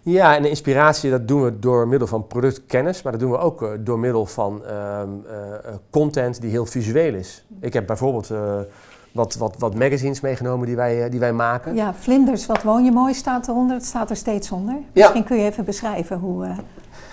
[0.05, 3.63] Ja, en inspiratie dat doen we door middel van productkennis, maar dat doen we ook
[3.63, 7.45] eh, door middel van ehm, eh, eh, content die heel visueel is.
[7.61, 8.31] Ik heb bijvoorbeeld
[9.13, 11.75] wat, wat, wat magazines meegenomen die wij, die wij maken.
[11.75, 13.77] Ja, vlinders, wat woon je mooi staat eronder.
[13.77, 14.75] Het staat er steeds onder.
[14.75, 14.83] Ja.
[14.93, 16.47] Misschien kun je even beschrijven hoe,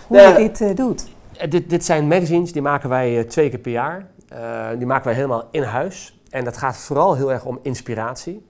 [0.08, 0.38] hoe Ja.
[0.38, 1.08] je dit doet.
[1.49, 4.08] Dit, dit zijn magazines, die maken wij twee keer per jaar.
[4.77, 6.19] Die maken wij helemaal in huis.
[6.30, 8.45] En dat gaat vooral heel erg om inspiratie.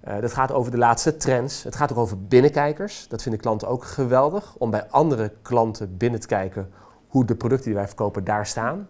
[0.00, 1.62] Eh, dat gaat over de laatste trends.
[1.62, 3.08] Het gaat ook over binnenkijkers.
[3.08, 4.54] Dat vinden klanten ook geweldig.
[4.58, 6.70] Om bij andere klanten binnen te kijken
[7.08, 8.88] hoe de producten die wij verkopen daar staan.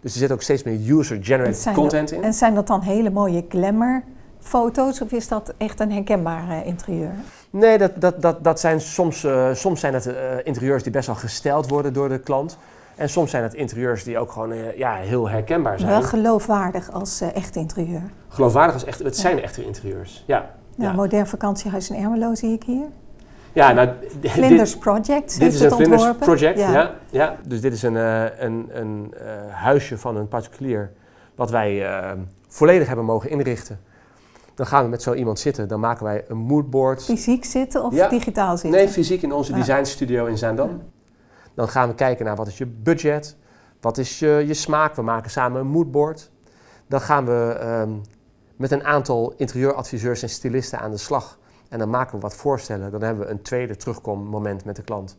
[0.00, 2.22] Dus er zit ook steeds meer user-generated content in.
[2.22, 4.02] En zijn dat dan hele mooie glamour
[4.38, 7.12] foto's of is dat echt een herkenbaar eh, interieur?
[7.50, 10.06] Nee, dat, dat, dat, dat zijn soms, eh, soms zijn het
[10.44, 12.58] interieurs die best wel gesteld worden door de klant.
[12.98, 15.90] En soms zijn het interieurs die ook gewoon eh, ja, heel herkenbaar zijn.
[15.90, 18.02] Wel geloofwaardig als eh, echt interieur.
[18.28, 20.24] Geloofwaardig als echt, het zijn echte interieurs.
[20.26, 20.50] Ja.
[20.76, 20.96] Nou, Ja.
[20.96, 22.86] modern vakantiehuis in Ermelo zie ik hier.
[23.52, 23.88] Ja, nou,
[24.20, 26.26] dit- Project Dit is een Vlinders ontworpen.
[26.26, 26.72] project, Ja.
[26.72, 26.94] ja.
[27.10, 29.14] Ja, Dus dit is een, eh, een, een
[29.50, 30.92] huisje van een particulier
[31.34, 31.86] wat wij
[32.48, 33.80] volledig hebben mogen inrichten.
[34.54, 37.04] Dan gaan we met zo iemand zitten, dan maken wij een moodboard.
[37.04, 38.78] Fysiek zitten of digitaal zitten?
[38.80, 40.80] Nee, fysiek in onze designstudio in Zaandam.
[41.58, 43.36] Dan gaan we kijken naar wat is je budget,
[43.80, 44.94] wat is je, je smaak.
[44.94, 46.30] We maken samen een moodboard.
[46.86, 47.90] Dan gaan we ehm,
[48.56, 51.38] met een aantal interieuradviseurs en stylisten aan de slag.
[51.68, 52.90] En dan maken we wat voorstellen.
[52.90, 55.18] Dan hebben we een tweede terugkommoment met de klant.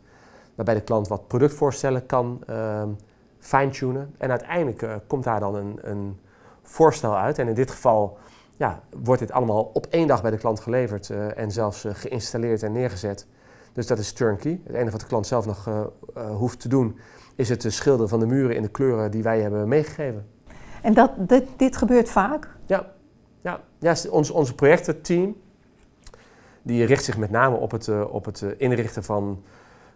[0.56, 2.90] Waarbij de klant wat productvoorstellen kan ehm,
[3.40, 4.16] fine-tunen.
[4.18, 6.20] En uiteindelijk eh, komt daar dan een, een
[6.64, 7.40] voorstel uit.
[7.40, 8.18] En in dit geval
[8.56, 11.10] ja, wordt dit allemaal op één dag bij de klant geleverd.
[11.10, 13.28] eh, en zelfs eh, geïnstalleerd en neergezet.
[13.74, 14.62] Dus dat is turnkey.
[14.64, 15.82] Het enige wat de klant zelf nog eh,
[16.16, 16.98] eh, hoeft te doen,
[17.36, 20.26] is het eh, schilderen van de muren in de kleuren die wij hebben meegegeven.
[20.82, 22.48] En dat, dit, dit gebeurt vaak?
[23.42, 25.36] Ja, ja s- ons, onze projectenteam
[26.62, 29.44] die richt zich met name op het, op het inrichten van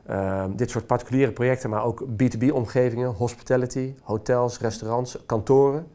[0.05, 5.87] eh, dit soort particuliere projecten, maar ook B2B-omgevingen, hospitality, hotels, restaurants, kantoren.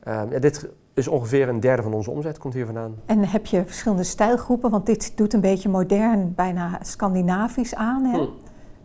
[0.00, 2.94] Eh, ja, dit is ongeveer een derde van onze omzet, komt hier vandaan.
[3.06, 4.70] En heb je verschillende stijlgroepen?
[4.70, 8.04] Want dit doet een beetje modern, bijna Scandinavisch aan.
[8.04, 8.18] Hè?
[8.18, 8.26] Hm.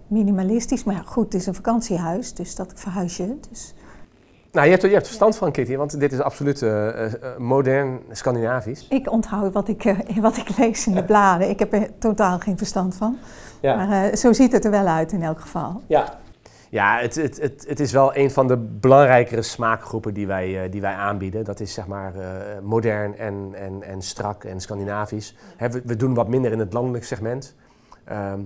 [0.08, 3.38] Minimalistisch, maar ja, goed, het is een vakantiehuis, dus dat verhuis je.
[3.50, 3.74] Dus.
[4.52, 7.14] Nou, je hebt, er- je hebt verstand van, Kitty, want dit is absoluut eh, eh,
[7.14, 8.88] eh, modern Scandinavisch.
[8.90, 11.50] Ik onthoud wat ik, wat ik lees in de bladen.
[11.50, 13.18] Ik heb er totaal geen verstand van.
[13.62, 13.86] Ja.
[13.86, 15.82] Maar zo ziet het er wel uit in elk geval.
[15.88, 16.18] Ja,
[16.70, 20.72] ja het, het, het, het is wel een van de belangrijkere smaakgroepen die wij, eh,
[20.72, 21.44] die wij aanbieden.
[21.44, 25.36] Dat is zeg maar eh, modern en, en, en strak en Scandinavisch.
[25.58, 27.56] We, we doen wat minder in het landelijk segment.
[28.04, 28.40] Ehm,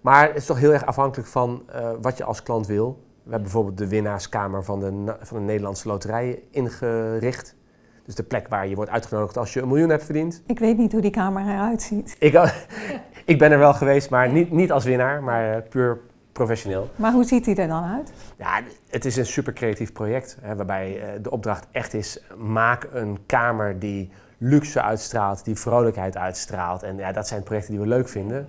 [0.00, 3.06] maar het is toch heel erg afhankelijk van eh, wat je als klant wil.
[3.22, 7.56] We hebben bijvoorbeeld de winnaarskamer van de, van de Nederlandse Loterij ingericht.
[8.04, 10.42] Dus de plek waar je wordt uitgenodigd als je een miljoen hebt verdiend.
[10.46, 12.16] Ik weet niet hoe die kamer eruit ziet.
[12.18, 12.52] Ik,
[13.24, 16.00] ik ben er wel geweest, maar niet, niet als winnaar, maar puur
[16.38, 16.88] professioneel.
[16.96, 18.12] Maar hoe ziet die er dan uit?
[18.36, 20.36] Ja, het is een super creatief project.
[20.40, 26.16] Hè, waarbij eh, de opdracht echt is: maak een kamer die luxe uitstraalt, die vrolijkheid
[26.16, 26.82] uitstraalt.
[26.82, 28.48] En ja, dat zijn projecten die we leuk vinden.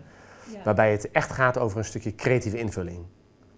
[0.63, 3.05] Waarbij het echt gaat over een stukje creatieve invulling.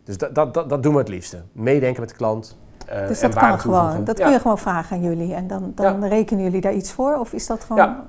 [0.04, 1.44] Dus dat, dat, dat, dat doen we het liefste.
[1.52, 2.58] Meedenken met de klant.
[2.88, 4.04] eh, Dus dat kan gewoon.
[4.04, 4.24] Dat ja.
[4.24, 5.34] kun je gewoon vragen aan jullie.
[5.34, 7.16] En dan, dan rekenen jullie daar iets voor?
[7.16, 7.78] Of is dat gewoon...
[7.86, 8.08] Ja.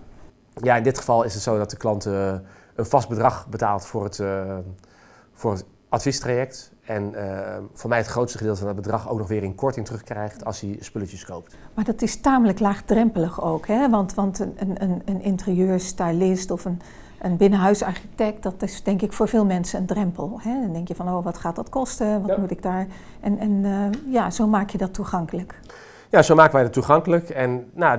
[0.54, 2.32] ja, in dit geval is het zo dat de klant eh,
[2.74, 4.22] een vast bedrag betaalt voor het,
[5.32, 6.72] voor het adviestraject.
[6.84, 9.86] En uh, voor mij het grootste gedeelte van het bedrag ook nog weer in korting
[9.86, 11.56] terugkrijgt als hij spulletjes koopt.
[11.74, 13.90] Maar dat is tamelijk laagdrempelig ook, hè?
[13.90, 16.80] Want, want een, een, een interieurstylist of een,
[17.20, 20.40] een binnenhuisarchitect, dat is denk ik voor veel mensen een drempel.
[20.42, 20.60] Hè?
[20.60, 22.26] Dan denk je van, oh, wat gaat dat kosten?
[22.26, 22.86] Wat moet ik daar?
[23.20, 25.60] En, en uh, ja, zo maak je dat toegankelijk.
[26.10, 27.30] Ja, zo maken wij het toegankelijk.
[27.30, 27.98] En nou,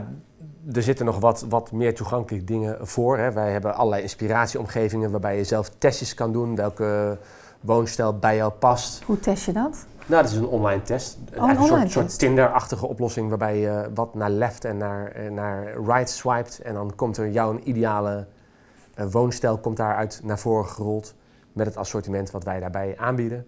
[0.74, 3.18] er zitten nog wat, wat meer toegankelijke dingen voor.
[3.18, 3.32] Hè.
[3.32, 6.56] Wij hebben allerlei inspiratieomgevingen waarbij je zelf testjes kan doen.
[6.56, 7.18] Welke
[7.64, 9.04] woonstijl bij jou past.
[9.04, 9.86] Hoe test je dat?
[10.06, 11.18] Nou, dat is een online test.
[11.38, 15.74] Oh, een, soort, soort Tinder-achtige oplossing waarbij je wat naar left en naar, eh, naar
[15.86, 16.62] right swipet.
[16.64, 18.26] En dan komt er jouw ideale
[19.00, 21.14] uh, woonstijl komt daaruit naar voren gerold
[21.52, 23.46] met het assortiment wat wij daarbij aanbieden.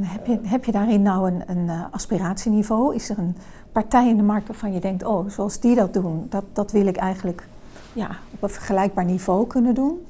[0.00, 2.94] Heb je, heb je daarin nou een, een uh, aspiratieniveau?
[2.94, 3.36] Is er een
[3.72, 6.86] partij in de markt waarvan je denkt, oh, zoals die dat doen, dat, dat wil
[6.86, 7.46] ik eigenlijk
[7.92, 10.06] ja, op een vergelijkbaar niveau kunnen doen?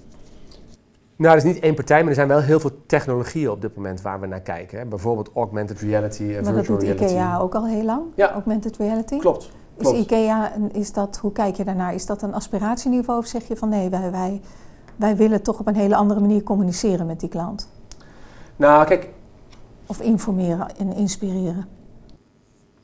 [1.22, 3.76] Nou, er is niet één partij, maar er zijn wel heel veel technologieën op dit
[3.76, 4.78] moment waar we naar kijken.
[4.78, 4.86] Hè.
[4.86, 6.70] Bijvoorbeeld augmented reality en virtual reality.
[6.70, 8.32] Maar dat doet IKEA ook al heel lang, ja.
[8.32, 9.18] augmented reality?
[9.18, 9.50] Klopt.
[9.76, 9.96] klopt.
[9.96, 11.94] Is IKEA, is dat, hoe kijk je daarnaar?
[11.94, 14.40] Is dat een aspiratieniveau of zeg je van nee, wij, wij,
[14.96, 17.68] wij willen toch op een hele andere manier communiceren met die klant?
[18.56, 19.08] Nou, kijk.
[19.86, 21.66] Of informeren en inspireren?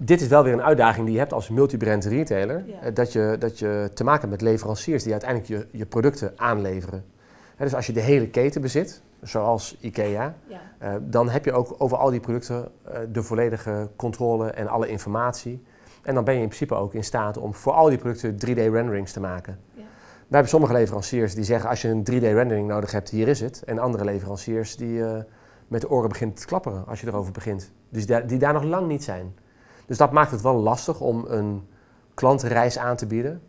[0.01, 2.65] dit is wel weer een uitdaging die je hebt als multibrand retailer.
[2.67, 2.91] Ja.
[2.91, 7.05] Dat, je, dat je te maken hebt met leveranciers die uiteindelijk je, je producten aanleveren.
[7.65, 10.61] Dus als je de hele keten bezit, zoals IKEA, ja.
[10.83, 14.89] uh, dan heb je ook over al die producten uh, de volledige controle en alle
[14.89, 15.63] informatie.
[16.03, 19.13] En dan ben je in principe ook in staat om voor al die producten 3D-renderings
[19.13, 19.59] te maken.
[19.75, 19.83] Ja.
[20.29, 23.63] We hebben sommige leveranciers die zeggen als je een 3D-rendering nodig hebt, hier is het.
[23.63, 25.17] En andere leveranciers die uh,
[25.69, 27.73] met de oren begint te klapperen als je erover begint.
[27.89, 29.35] Dus die, die daar nog lang niet zijn.
[29.87, 31.69] Dus dat maakt het wel lastig om een
[32.15, 33.43] klantenreis aan te bieden.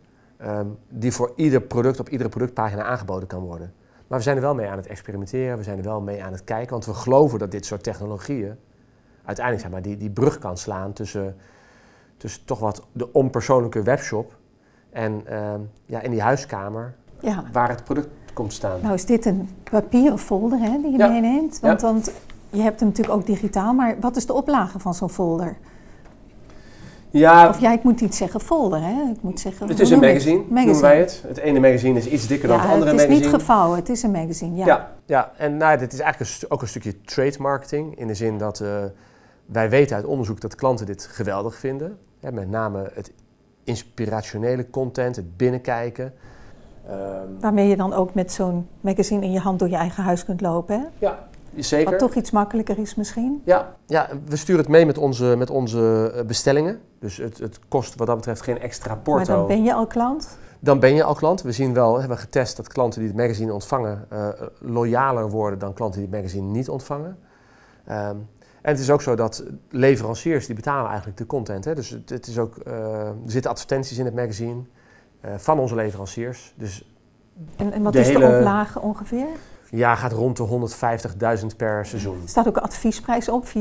[0.46, 3.72] Um, die voor ieder product op iedere productpagina aangeboden kan worden.
[4.10, 6.32] Maar we zijn er wel mee aan het experimenteren, we zijn er wel mee aan
[6.32, 8.56] het kijken, want we geloven dat dit soort technologieën
[9.24, 11.36] uiteindelijk zeg maar, die, die brug kan slaan tussen,
[12.16, 14.36] tussen toch wat de onpersoonlijke webshop
[14.90, 17.44] en um, ja, in die huiskamer ja.
[17.52, 18.80] waar het product komt staan.
[18.80, 21.08] Nou is dit een papieren folder hè, die je ja.
[21.08, 21.86] meeneemt, want, ja.
[21.86, 22.12] want
[22.50, 25.56] je hebt hem natuurlijk ook digitaal, maar wat is de oplage van zo'n folder?
[27.10, 29.10] Ja, of ja, ik moet niet zeggen folder, hè?
[29.10, 31.24] Ik moet zeggen, het is een magazine, magazine, noemen wij het.
[31.26, 33.14] Het ene magazine is iets dikker ja, dan het andere magazine.
[33.14, 34.66] het is niet gevouwen, het is een magazine, ja.
[34.66, 37.98] Ja, ja en nou, dit is eigenlijk een ook een stukje trade marketing.
[37.98, 38.68] In de zin dat uh,
[39.46, 41.98] wij weten uit onderzoek dat klanten dit geweldig vinden.
[42.20, 43.12] Ja, met name het
[43.64, 46.12] inspirationele content, het binnenkijken.
[46.90, 50.24] Um, Waarmee je dan ook met zo'n magazine in je hand door je eigen huis
[50.24, 50.86] kunt lopen, hè?
[50.98, 51.90] Ja, Zeker.
[51.90, 53.42] Wat toch iets makkelijker is misschien?
[53.44, 56.80] Ja, ja we sturen het mee met onze, met onze bestellingen.
[56.98, 59.26] Dus het, het kost wat dat betreft geen extra porto.
[59.26, 60.38] Maar dan ben je al klant?
[60.60, 61.42] Dan ben je al klant.
[61.42, 65.72] We zien wel, hebben getest dat klanten die het magazine ontvangen uh, loyaler worden dan
[65.72, 67.18] klanten die het magazine niet ontvangen.
[67.88, 68.28] Um,
[68.62, 71.64] en het is ook zo dat leveranciers die betalen eigenlijk de content.
[71.64, 71.74] Hè.
[71.74, 72.72] Dus het, het is ook, uh,
[73.06, 74.62] er zitten advertenties in het magazine
[75.24, 76.54] uh, van onze leveranciers.
[76.56, 76.94] Dus
[77.56, 78.28] en, en wat is hele...
[78.28, 79.26] de oplage ongeveer?
[79.70, 80.68] Ja, gaat rond de
[81.40, 82.20] 150.000 per seizoen.
[82.22, 83.50] Er staat ook een adviesprijs op, 4,95.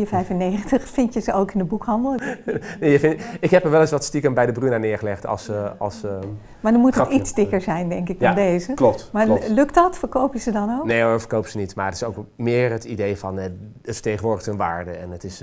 [0.69, 2.15] Vind je ze ook in de boekhandel?
[2.79, 5.49] nee, je vindt, ik heb er wel eens wat stiekem bij de Bruna neergelegd als...
[5.49, 6.11] Uh, als uh,
[6.59, 8.73] maar dan moet het iets dikker zijn, denk ik, dan ja, deze.
[8.73, 9.09] klopt.
[9.13, 9.47] Maar klopt.
[9.47, 9.97] lukt dat?
[9.97, 10.85] Verkoop je ze dan ook?
[10.85, 11.75] Nee hoor, verkoop ze niet.
[11.75, 14.91] Maar het is ook meer het idee van uh, het vertegenwoordigt een waarde.
[14.91, 15.39] En het is,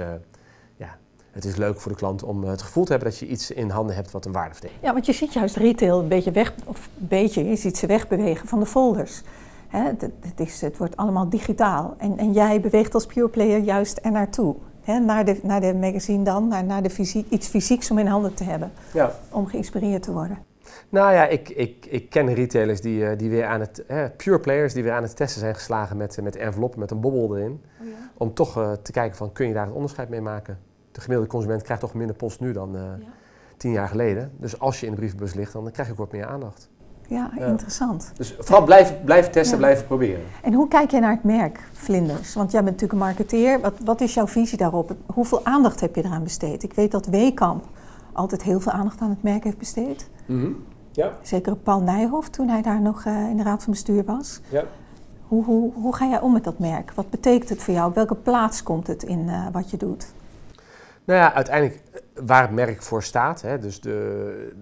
[0.77, 0.97] ja,
[1.31, 3.71] het is leuk voor de klant om het gevoel te hebben dat je iets in
[3.71, 4.87] handen hebt wat een waarde vertegenwoordigt.
[4.87, 7.87] Ja, want je ziet juist retail een beetje weg, of een beetje, je ziet ze
[7.87, 9.23] wegbewegen van de folders.
[9.77, 11.95] Hè, het, het, is, het wordt allemaal digitaal.
[11.99, 14.57] En, en jij beweegt als pure player juist er naartoe.
[14.81, 18.07] Hè, naar, de, naar de magazine dan, naar, naar de fysiek, iets fysieks om in
[18.07, 18.73] handen te hebben.
[18.93, 19.13] Ja.
[19.31, 20.39] Om geïnspireerd te worden.
[20.89, 24.73] Nou ja, ik, ik, ik ken retailers die, die weer aan het, hè, pure players
[24.73, 27.63] die weer aan het testen zijn geslagen met, met enveloppen met een bobbel erin.
[27.81, 27.93] Oh ja.
[28.17, 30.59] Om toch uh, te kijken van, kun je daar het onderscheid mee maken?
[30.93, 33.07] De gemiddelde consument krijgt toch minder post nu dan uh, ja.
[33.57, 34.33] tien jaar geleden.
[34.37, 36.71] Dus als je in de brievenbus ligt, dan krijg je ook wat meer aandacht.
[37.09, 38.13] Ja, ja, interessant.
[38.17, 39.65] Dus vooral blijven, blijven testen, ja.
[39.65, 40.21] blijven proberen.
[40.43, 42.35] En hoe kijk jij naar het merk Vlinders?
[42.35, 43.61] Want jij bent natuurlijk een marketeer.
[43.61, 44.95] Wat, wat is jouw visie daarop?
[45.07, 46.63] Hoeveel aandacht heb je eraan besteed?
[46.63, 47.65] Ik weet dat Weekamp
[48.13, 50.09] altijd heel veel aandacht aan het merk heeft besteed.
[50.27, 50.65] Mm -hmm.
[50.91, 51.13] ja.
[51.23, 54.41] Zeker Paul Nijhoff, toen hij daar nog uh, in de raad van bestuur was.
[54.49, 54.65] Ja.
[55.29, 56.93] Hoe, hoe, hoe ga jij om met dat merk?
[56.93, 57.89] Wat betekent het voor jou?
[57.89, 60.07] Op welke plaats komt het in uh, wat je doet?
[61.05, 61.81] Nou ja, uiteindelijk
[62.25, 64.53] waar het merk voor staat, hè, dus de,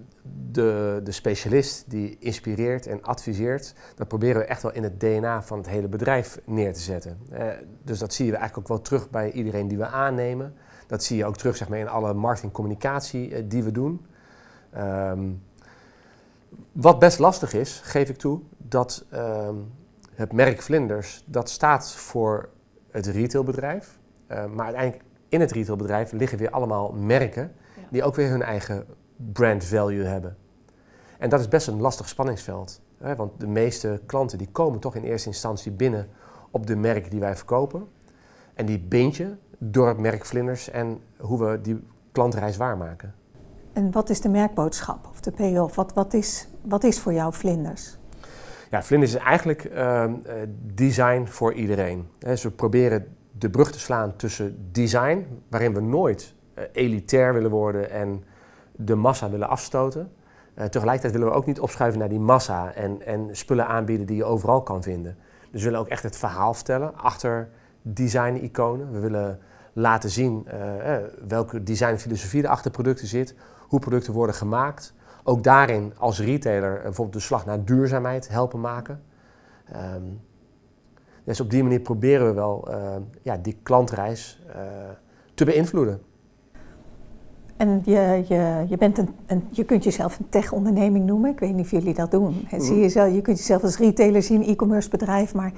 [0.51, 5.43] de, de specialist die inspireert en adviseert, dat proberen we echt wel in het DNA
[5.43, 7.19] van het hele bedrijf neer te zetten.
[7.31, 7.47] Eh,
[7.83, 10.53] dus dat zie je eigenlijk ook wel terug bij iedereen die we aannemen.
[10.87, 14.05] Dat zie je ook terug zeg maar, in alle marketingcommunicatie eh, die we doen.
[14.77, 15.43] Um,
[16.71, 19.71] wat best lastig is, geef ik toe, dat um,
[20.13, 22.49] het merk Vlinders, dat staat voor
[22.91, 23.97] het retailbedrijf.
[24.31, 27.51] Uh, maar uiteindelijk in het retailbedrijf liggen weer allemaal merken
[27.89, 30.37] die ook weer hun eigen brand value hebben.
[31.17, 32.81] En dat is best een lastig spanningsveld.
[32.97, 36.07] Hè, want de meeste klanten die komen toch in eerste instantie binnen
[36.51, 37.87] op de merk die wij verkopen.
[38.53, 43.13] En die bind je door het merk Vlinders en hoe we die klantreis waarmaken.
[43.73, 45.75] En wat is de merkboodschap of de payoff?
[45.75, 47.97] Wat, wat, is, wat is voor jou Vlinders?
[48.69, 50.05] Ja, Vlinders is eigenlijk uh,
[50.73, 52.07] design voor iedereen.
[52.17, 57.51] Dus we proberen de brug te slaan tussen design, waarin we nooit uh, elitair willen
[57.51, 58.23] worden en
[58.71, 60.11] de massa willen afstoten.
[60.55, 64.15] Uh, tegelijkertijd willen we ook niet opschuiven naar die massa en, en spullen aanbieden die
[64.15, 65.17] je overal kan vinden.
[65.51, 67.49] Dus we willen ook echt het verhaal vertellen achter
[67.81, 68.91] design-iconen.
[68.91, 69.39] We willen
[69.73, 70.95] laten zien uh,
[71.27, 73.35] welke designfilosofie er achter producten zit,
[73.67, 74.93] hoe producten worden gemaakt.
[75.23, 79.01] Ook daarin als retailer bijvoorbeeld de slag naar duurzaamheid helpen maken.
[79.95, 80.21] Um,
[81.25, 84.53] dus op die manier proberen we wel uh, ja, die klantreis uh,
[85.33, 86.01] te beïnvloeden.
[87.57, 91.31] En je, je, je, bent een, een, je kunt jezelf een tech-onderneming noemen.
[91.31, 92.47] Ik weet niet of jullie dat doen.
[92.51, 92.59] Mm.
[92.59, 95.33] Zie je, zelf, je kunt jezelf als retailer zien, e-commerce bedrijf.
[95.33, 95.51] Maar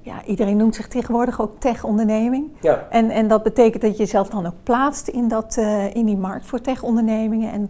[0.00, 2.48] ja, iedereen noemt zich tegenwoordig ook tech-onderneming.
[2.60, 2.86] Ja.
[2.90, 6.16] En, en dat betekent dat je jezelf dan ook plaatst in, dat, uh, in die
[6.16, 7.52] markt voor tech-ondernemingen.
[7.52, 7.68] En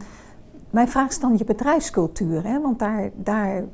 [0.71, 2.45] mijn vraag is dan je bedrijfscultuur.
[2.45, 2.61] Hè?
[2.61, 3.65] Want daar, daar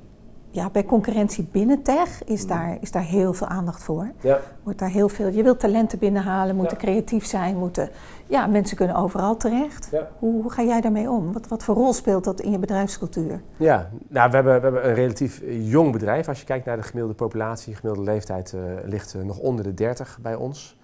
[0.56, 2.48] ja, bij concurrentie binnen tech is, mm.
[2.48, 4.10] daar, is daar heel veel aandacht voor.
[4.20, 4.40] Ja.
[4.62, 7.90] Wordt daar heel veel, je wilt talenten binnenhalen, moeten creatief zijn, moeten,
[8.26, 9.88] ja, mensen kunnen overal terecht.
[9.92, 10.08] Ja.
[10.18, 11.32] Hoe, hoe, ga jij daarmee om?
[11.32, 13.40] Wat, wat voor rol speelt dat in je bedrijfscultuur?
[13.56, 16.28] Ja, nou, we, hebben, we hebben een relatief jong bedrijf.
[16.28, 19.64] Als je kijkt naar de gemiddelde populatie, de gemiddelde leeftijd uh, ligt uh, nog onder
[19.64, 20.78] de 30 bij ons.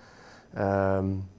[0.58, 1.30] Um,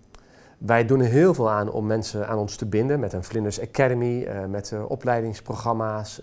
[0.58, 3.62] wij doen er heel veel aan om mensen aan ons te binden met een Vlinders
[3.62, 6.22] Academy, uh, met opleidingsprogramma's,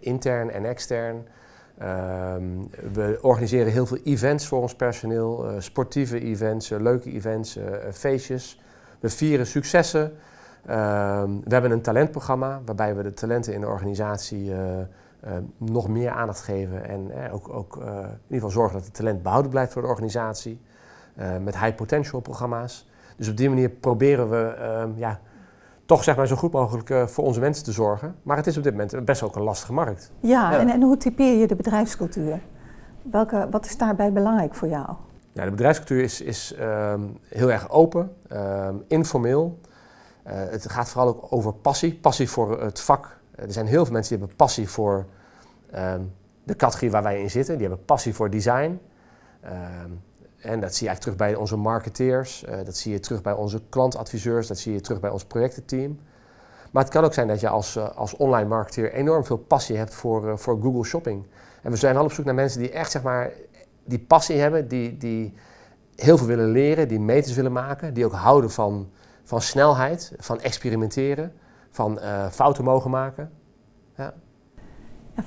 [0.00, 1.26] intern en extern.
[1.78, 2.44] Ehm,
[2.92, 7.58] we organiseren heel veel events voor ons personeel, sportieve events, leuke events,
[7.92, 8.60] feestjes.
[9.00, 10.12] We vieren successen.
[10.66, 14.52] Ehm, we hebben een talentprogramma waarbij we de talenten in de organisatie
[15.56, 19.50] nog meer aandacht geven en ook, ook in ieder geval zorgen dat het talent behouden
[19.50, 20.60] blijft voor de organisatie.
[21.40, 22.86] met high potential programma's.
[23.16, 25.20] Dus op die manier proberen we ehm, ja,
[25.86, 28.14] toch zeg maar, zo goed mogelijk uh, voor onze mensen te zorgen.
[28.22, 30.12] Maar het is op dit moment best ook een lastige markt.
[30.20, 32.40] Ja, En, en, hoe typeer je de bedrijfscultuur?
[33.02, 34.86] Welke, wat is daarbij belangrijk voor jou?
[35.32, 39.58] Ja, de bedrijfscultuur is, is um, heel erg open, um, informeel.
[40.26, 41.94] Uh, het gaat vooral ook over passie.
[41.94, 43.18] Passie voor het vak.
[43.34, 45.06] Er zijn heel veel mensen die hebben passie voor
[46.44, 47.58] de categorie waar wij in zitten.
[47.58, 48.80] Die hebben passie voor design.
[50.40, 53.32] En dat zie je eigenlijk terug bij onze marketeers, uh, dat zie je terug bij
[53.32, 55.98] onze klantadviseurs, dat zie je terug bij ons projectenteam.
[56.70, 59.76] Maar het kan ook zijn dat je als, uh, als online marketeer enorm veel passie
[59.76, 61.26] hebt voor, uh, voor Google Shopping.
[61.62, 63.32] En we zijn wel op zoek naar mensen die echt zeg maar,
[63.84, 65.34] die passie hebben, die, die
[65.96, 68.90] heel veel willen leren, die meters willen maken, die ook houden van,
[69.24, 71.32] van snelheid, van experimenteren,
[71.70, 73.30] van fouten mogen maken.
[73.96, 74.14] Ja.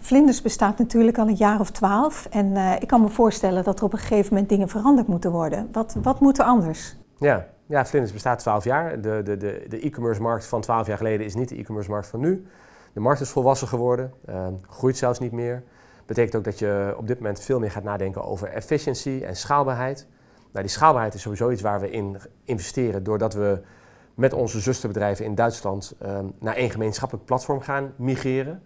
[0.02, 2.28] Vlinders bestaat natuurlijk al een jaar of twaalf.
[2.32, 5.32] En uh, ik kan me voorstellen dat er op een gegeven moment dingen veranderd moeten
[5.32, 5.70] worden.
[5.72, 6.96] Wat, wat moet er anders?
[7.18, 9.02] Ja, ja Vlinders bestaat twaalf jaar.
[9.02, 12.08] De, de, de, de e-commerce markt van twaalf jaar geleden is niet de e-commerce markt
[12.08, 12.46] van nu.
[12.94, 15.64] De markt is volwassen geworden, uh, groeit zelfs niet meer.
[16.06, 20.08] Betekent ook dat je op dit moment veel meer gaat nadenken over efficiëntie en schaalbaarheid.
[20.52, 23.62] Nou, die schaalbaarheid is sowieso iets waar we in investeren doordat we
[24.16, 28.62] met onze zusterbedrijven in Duitsland uh, naar één gemeenschappelijk platform gaan migreren.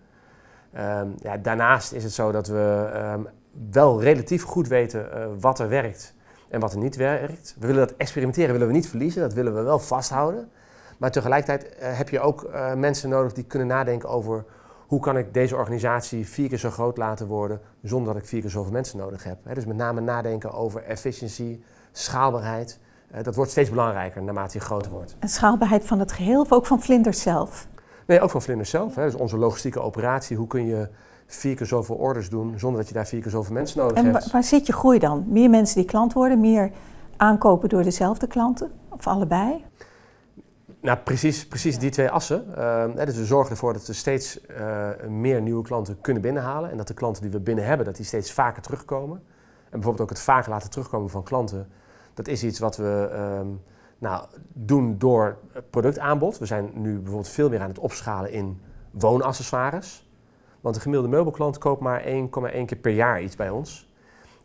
[0.77, 3.27] Um, ja, daarnaast is het zo dat we um,
[3.71, 6.13] wel relatief goed weten uh, wat er werkt
[6.49, 7.55] en wat er niet werkt.
[7.59, 10.49] We willen dat experimenteren willen we niet verliezen, dat willen we wel vasthouden.
[10.97, 14.45] Maar tegelijkertijd uh, heb je ook uh, mensen nodig die kunnen nadenken over
[14.87, 18.41] hoe kan ik deze organisatie vier keer zo groot laten worden zonder dat ik vier
[18.41, 19.37] keer zoveel mensen nodig heb.
[19.43, 22.79] He, dus met name nadenken over efficiëntie, schaalbaarheid.
[23.21, 25.15] dat wordt steeds belangrijker naarmate je groter wordt.
[25.19, 27.67] En schaalbaarheid van het geheel of ook van vlinders zelf?
[28.07, 28.95] Nee, ook van Vlinders zelf.
[28.95, 29.03] Hè.
[29.03, 30.37] Dus onze logistieke operatie.
[30.37, 30.89] Hoe kun je
[31.25, 34.05] vier keer zoveel orders doen zonder dat je daar vier keer zoveel mensen nodig en
[34.05, 34.25] hebt.
[34.25, 35.25] En waar zit je groei dan?
[35.27, 36.71] Meer mensen die klant worden, meer
[37.17, 38.71] aankopen door dezelfde klanten?
[38.89, 39.65] Of allebei?
[40.81, 42.45] Nou, precies, precies die twee assen.
[42.57, 46.71] Uh, dus we zorgen ervoor dat we steeds uh, meer nieuwe klanten kunnen binnenhalen.
[46.71, 49.17] En dat de klanten die we binnen hebben, dat die steeds vaker terugkomen.
[49.63, 51.67] En bijvoorbeeld ook het vaker laten terugkomen van klanten.
[52.13, 53.09] Dat is iets wat we...
[53.13, 53.47] Uh,
[54.03, 55.37] nou, doen door
[55.69, 56.37] productaanbod.
[56.37, 60.09] We zijn nu bijvoorbeeld veel meer aan het opschalen in woonaccessoires.
[60.61, 62.05] Want de gemiddelde meubelklant koopt maar 1,1
[62.65, 63.91] keer per jaar iets bij ons.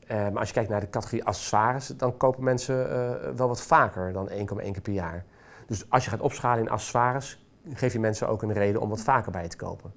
[0.03, 3.63] Uh, maar als je kijkt naar de categorie accessoires, dan kopen mensen uh, wel wat
[3.63, 5.25] vaker dan 1,1 keer per jaar.
[5.67, 9.01] Dus als je gaat opschalen in accessoires, geef je mensen ook een reden om wat
[9.01, 9.93] vaker bij te kopen.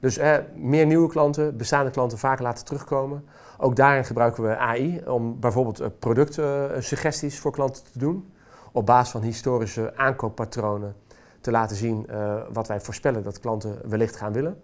[0.00, 3.24] Dus eh, meer nieuwe klanten, bestaande klanten vaker laten terugkomen.
[3.58, 8.32] Ook daarin gebruiken we AI om bijvoorbeeld productsuggesties voor klanten te doen.
[8.72, 10.94] Op basis van historische aankooppatronen
[11.40, 14.60] te laten zien uh, wat wij voorspellen dat klanten wellicht gaan willen.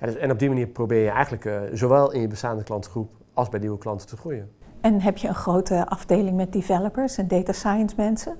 [0.00, 3.10] Ja, dus, en op die manier probeer je eigenlijk uh, zowel in je bestaande klantengroep
[3.34, 4.50] als bij nieuwe klanten te groeien.
[4.80, 8.36] En heb je een grote afdeling met developers en data science mensen?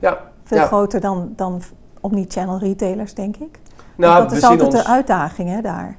[0.00, 0.32] Ja.
[0.44, 0.66] Veel ja.
[0.66, 1.62] groter dan, dan
[2.00, 3.60] omnichannel retailers, denk ik.
[3.96, 5.98] Nou, dat is altijd ons- de uitdaging hè, daar.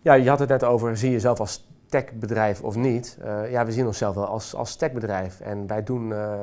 [0.00, 3.18] Ja, je had het net over, zie je jezelf als techbedrijf of niet?
[3.22, 5.40] Eh, ja, we zien onszelf wel als, als techbedrijf.
[5.40, 6.34] En wij doen eh,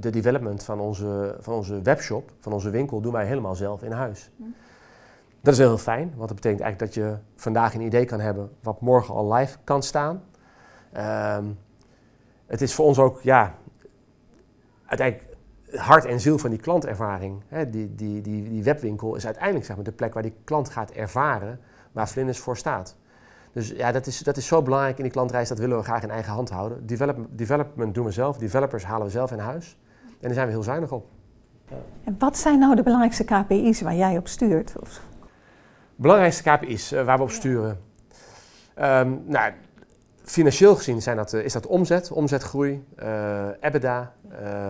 [0.00, 3.92] de development van onze, van onze webshop, van onze winkel, doen wij helemaal zelf in
[3.92, 4.30] huis.
[5.40, 8.20] Dat is wel heel fijn, want dat betekent eigenlijk dat je vandaag een idee kan
[8.20, 10.22] hebben wat morgen al live kan staan.
[10.92, 11.44] Ehm,
[12.46, 13.54] het is voor ons ook, ja,
[14.86, 15.36] uiteindelijk
[15.70, 17.42] hart en ziel van die klantervaring.
[17.48, 20.68] Hè, die, die, die, die webwinkel is uiteindelijk zeg maar, de plek waar die klant
[20.68, 21.60] gaat ervaren
[21.92, 22.96] waar Flinders voor staat.
[23.56, 26.02] Dus ja, dat is, dat is zo belangrijk in die klantreis, dat willen we graag
[26.02, 26.86] in eigen hand houden.
[26.86, 29.76] Develop, development doen we zelf, developers halen we zelf in huis.
[30.02, 31.06] En daar zijn we heel zuinig op.
[32.04, 34.74] En wat zijn nou de belangrijkste KPI's waar jij op stuurt?
[34.80, 35.00] Of,
[35.94, 37.80] Belangrijkste KPI's uh, waar we op sturen.
[38.78, 39.52] Um, nou,
[40.22, 44.12] financieel gezien zijn dat, uh, is dat omzet, omzetgroei, uh, EBITDA,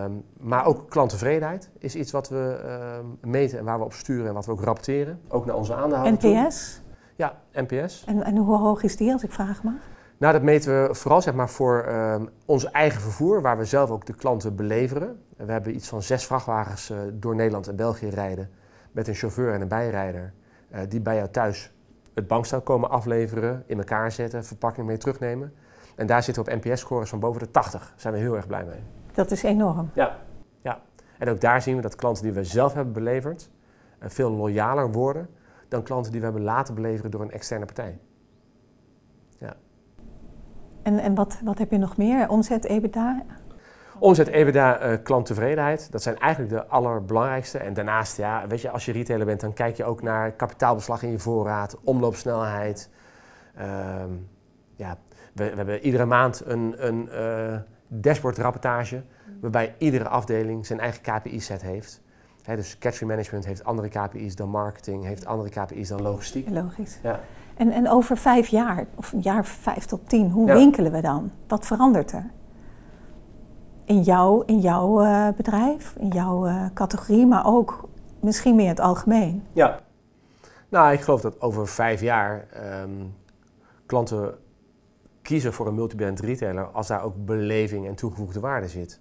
[0.03, 4.27] um, maar ook klanttevredenheid is iets wat we uh, meten en waar we op sturen
[4.27, 5.19] en wat we ook rapporteren.
[5.27, 6.23] Ook naar onze aandeelhouders.
[6.23, 6.85] NPS?
[7.17, 8.03] Ja, NPS.
[8.05, 9.73] En, en, hoe hoog is die, als ik vraag mag?
[10.17, 13.89] Nou, dat meten we vooral zeg maar, voor um, ons eigen vervoer, waar we zelf
[13.89, 15.21] ook de klanten beleveren.
[15.37, 18.49] We hebben iets van zes vrachtwagens uh, door Nederland en België rijden
[18.91, 20.33] met een chauffeur en een bijrijder,
[20.71, 21.71] uh, die bij jou thuis
[22.13, 25.53] het bankstel komen afleveren, in elkaar zetten, verpakking mee terugnemen.
[25.95, 27.79] En daar zitten we op NPS-scores van boven de 80.
[27.81, 28.79] Daar zijn we heel erg blij mee.
[29.13, 29.89] Dat is enorm.
[29.93, 30.17] Ja,
[30.61, 30.81] ja.
[31.17, 33.49] En ook daar zien we dat klanten die we zelf hebben beleverd
[34.03, 35.29] uh, veel loyaler worden
[35.67, 37.99] dan klanten die we hebben laten beleveren door een externe partij.
[39.39, 39.55] Ja.
[40.83, 42.29] En, en wat, wat heb je nog meer?
[42.29, 43.23] Omzet, EBITDA?
[43.99, 45.91] Omzet, EBITDA, uh, klanttevredenheid.
[45.91, 47.57] Dat zijn eigenlijk de allerbelangrijkste.
[47.57, 51.03] En daarnaast, ja, weet je, als je retailer bent, dan kijk je ook naar kapitaalbeslag
[51.03, 52.89] in je voorraad, omloopsnelheid.
[53.57, 53.63] Uh,
[54.75, 54.97] ja,
[55.33, 57.57] we, we, hebben iedere maand een, een uh,
[57.87, 59.03] dashboardrapportage,
[59.41, 62.01] waarbij iedere afdeling zijn eigen KPI-set heeft.
[62.47, 66.49] He, dus category management heeft andere KPI's dan marketing, heeft andere KPI's dan logistiek.
[66.49, 66.99] Logisch.
[67.03, 67.19] Ja.
[67.55, 70.53] En, en over vijf jaar, of een jaar vijf tot tien, hoe ja.
[70.53, 71.31] winkelen we dan?
[71.47, 72.29] Wat verandert er?
[73.85, 77.89] In, jou, in jouw uh, bedrijf, in jouw uh, categorie, maar ook
[78.19, 79.43] misschien meer het algemeen?
[79.53, 79.79] Ja.
[80.69, 82.47] Nou, ik geloof dat over vijf jaar
[82.81, 83.15] um,
[83.85, 84.35] klanten
[85.21, 88.99] kiezen voor een multibrand retailer als daar ook beleving en toegevoegde waarde zit.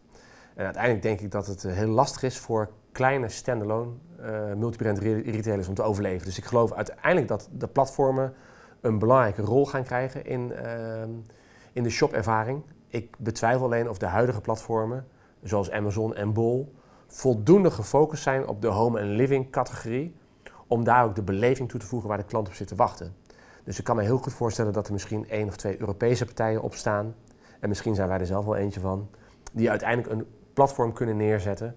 [0.54, 3.90] En uiteindelijk denk ik dat het heel lastig is voor kleine standalone
[4.20, 6.26] uh, multibrand re retailers om te overleven.
[6.26, 8.34] Dus ik geloof uiteindelijk dat de platformen
[8.80, 11.02] een belangrijke rol gaan krijgen in, uh,
[11.72, 12.62] in de shopervaring.
[12.88, 15.06] Ik betwijfel alleen of de huidige platformen,
[15.42, 16.74] zoals Amazon en Bol,
[17.06, 20.16] voldoende gefocust zijn op de home and living categorie,
[20.66, 23.14] om daar ook de beleving toe te voegen waar de klant op zit te wachten.
[23.64, 26.62] Dus ik kan me heel goed voorstellen dat er misschien één of twee Europese partijen
[26.62, 27.14] op staan,
[27.60, 29.08] en misschien zijn wij er zelf wel eentje van,
[29.52, 31.76] die uiteindelijk een platform kunnen neerzetten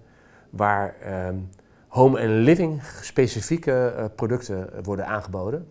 [0.50, 0.94] waar
[1.28, 1.48] um,
[1.88, 5.68] home en living specifieke uh, producten worden aangeboden.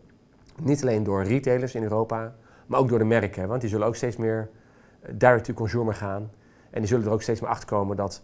[0.62, 3.48] Niet alleen door retailers in Europa, maar ook door de merken.
[3.48, 4.50] Want die zullen ook steeds meer
[5.12, 6.30] direct to consumer gaan.
[6.70, 8.22] En die zullen er ook steeds meer achter komen dat,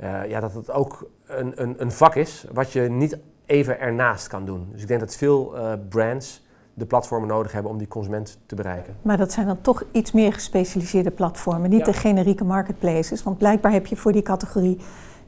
[0.00, 4.26] uh, ja, dat het ook een, een, een, vak is wat je niet even ernaast
[4.26, 4.68] kan doen.
[4.72, 8.54] Dus ik denk dat veel uh, brands de platformen nodig hebben om die consument te
[8.54, 8.96] bereiken.
[9.02, 11.84] Maar dat zijn dan toch iets meer gespecialiseerde platformen, niet ja.
[11.84, 13.22] de generieke marketplaces.
[13.22, 14.78] Want blijkbaar heb je voor die categorie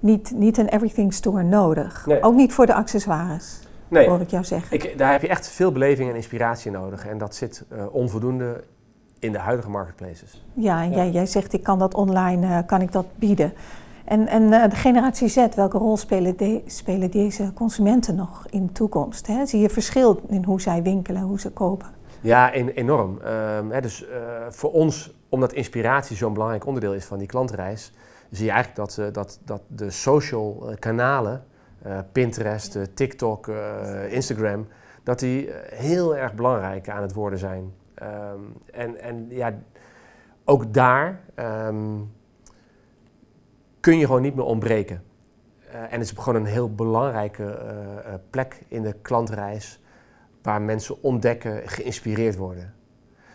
[0.01, 2.07] niet, niet een everything store nodig.
[2.07, 2.23] Nee.
[2.23, 4.09] Ook niet voor de accessoires, nee.
[4.09, 4.77] hoor ik jou zeggen.
[4.77, 7.07] Ik, daar heb je echt veel beleving en inspiratie nodig.
[7.07, 8.65] En dat zit uh, onvoldoende
[9.19, 10.45] in de huidige marketplaces.
[10.55, 10.97] Ja, en ja.
[10.97, 13.53] Jij, jij zegt ik kan dat online, uh, kan ik dat bieden.
[14.05, 18.67] En, en uh, de generatie Z, welke rol spelen, de, spelen deze consumenten nog in
[18.67, 19.27] de toekomst?
[19.27, 19.47] Hè?
[19.47, 21.89] Zie je verschil in hoe zij winkelen, hoe ze kopen?
[22.21, 23.19] Ja, en, enorm.
[23.57, 24.05] Um, hè, dus
[24.49, 27.93] voor ons, omdat inspiratie zo'n belangrijk onderdeel is van die klantreis,
[28.31, 31.45] zie je eigenlijk dat, dat, dat de social uh, kanalen,
[31.87, 33.51] uh, Pinterest, TikTok,
[34.09, 34.67] Instagram,
[35.03, 37.75] dat die heel erg belangrijk aan het worden zijn.
[38.03, 39.59] Um, en, en ja,
[40.45, 41.21] ook daar
[41.67, 42.13] um,
[43.81, 45.03] kun je gewoon niet meer ontbreken.
[45.71, 47.59] en het is gewoon een heel belangrijke
[48.31, 49.81] plek in de klantreis
[50.43, 52.75] waar mensen ontdekken, geïnspireerd worden.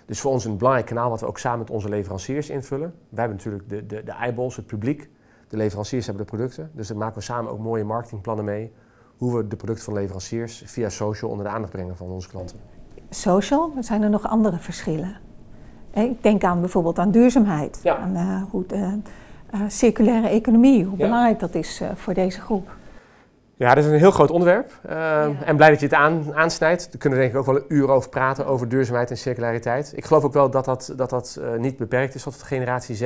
[0.06, 2.94] Dus voor ons een belangrijk kanaal wat we ook samen met onze leveranciers invullen.
[3.10, 5.10] Wij hebben natuurlijk de, de, de eyeballs, het publiek.
[5.50, 6.70] De leveranciers hebben de producten.
[6.74, 8.72] Dus daar maken we samen ook mooie marketingplannen mee.
[9.18, 12.58] hoe we de producten van leveranciers via social onder de aandacht brengen van onze klanten.
[13.10, 15.18] Social, zijn er nog andere verschillen?
[15.94, 17.98] Ik denk aan bijvoorbeeld aan duurzaamheid, Ja.
[17.98, 19.00] aan eh, hoe de
[19.50, 21.06] eh, circulaire economie, hoe Ja.
[21.06, 22.70] belangrijk dat is eh, voor deze groep.
[23.58, 24.80] Ja, dat is een heel groot onderwerp.
[24.88, 26.92] Ehm, En blij dat je het aan, aansnijdt.
[26.92, 29.94] Daar kunnen we denk ik ook wel een uur over praten, over duurzaamheid en circulariteit.
[29.96, 32.96] Ik geloof ook wel dat dat, dat, dat eh, niet beperkt is tot de generatie
[32.96, 33.02] Z.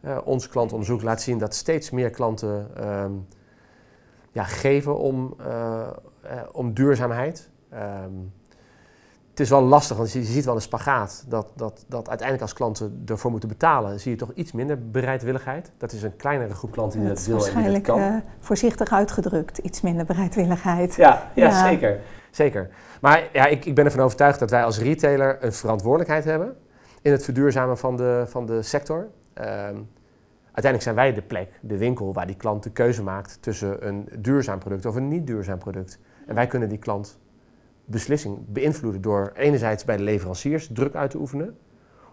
[0.00, 3.12] Eh, ons klantonderzoek laat zien dat steeds meer klanten ehm,
[4.30, 5.88] ja, geven om, eh,
[6.52, 7.50] om duurzaamheid.
[7.70, 8.12] Ehm,
[9.38, 11.24] het is wel lastig, want je, ziet wel een spagaat.
[11.28, 15.72] Dat, dat, dat uiteindelijk als klanten ervoor moeten betalen, zie je toch iets minder bereidwilligheid.
[15.76, 17.84] Dat is een kleinere groep klanten die dat dat, wil en die dat waarschijnlijk
[18.14, 18.22] kan.
[18.24, 20.94] eh, voorzichtig uitgedrukt, iets minder bereidwilligheid.
[20.94, 21.68] Ja, ja, Ja.
[21.68, 22.00] zeker.
[22.30, 22.68] zeker.
[23.00, 26.56] Maar ja, ik, ik ben ervan overtuigd dat wij als retailer een verantwoordelijkheid hebben
[27.02, 29.08] in het verduurzamen van de, van de sector.
[29.34, 29.76] Ehm,
[30.44, 34.08] uiteindelijk zijn wij de plek, de winkel, waar die klant de keuze maakt tussen een
[34.18, 35.98] duurzaam product of een niet duurzaam product.
[36.26, 37.18] En wij kunnen die klant
[37.90, 41.58] beslissing beïnvloeden door enerzijds bij de leveranciers druk uit te oefenen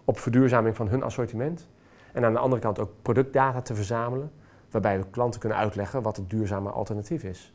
[0.06, 1.68] op verduurzaming van hun assortiment.
[2.14, 4.32] En aan de andere kant ook productdata te verzamelen,
[4.72, 7.54] waarbij we klanten kunnen uitleggen wat het duurzame alternatief is.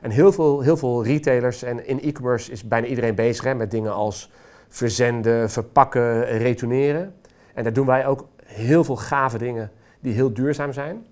[0.00, 3.92] En heel veel, heel veel retailers en in e-commerce is bijna iedereen bezig met dingen
[3.92, 4.30] als
[4.68, 7.14] verzenden, verpakken, retourneren.
[7.54, 11.06] En daar doen wij ook heel veel gave dingen die heel duurzaam zijn.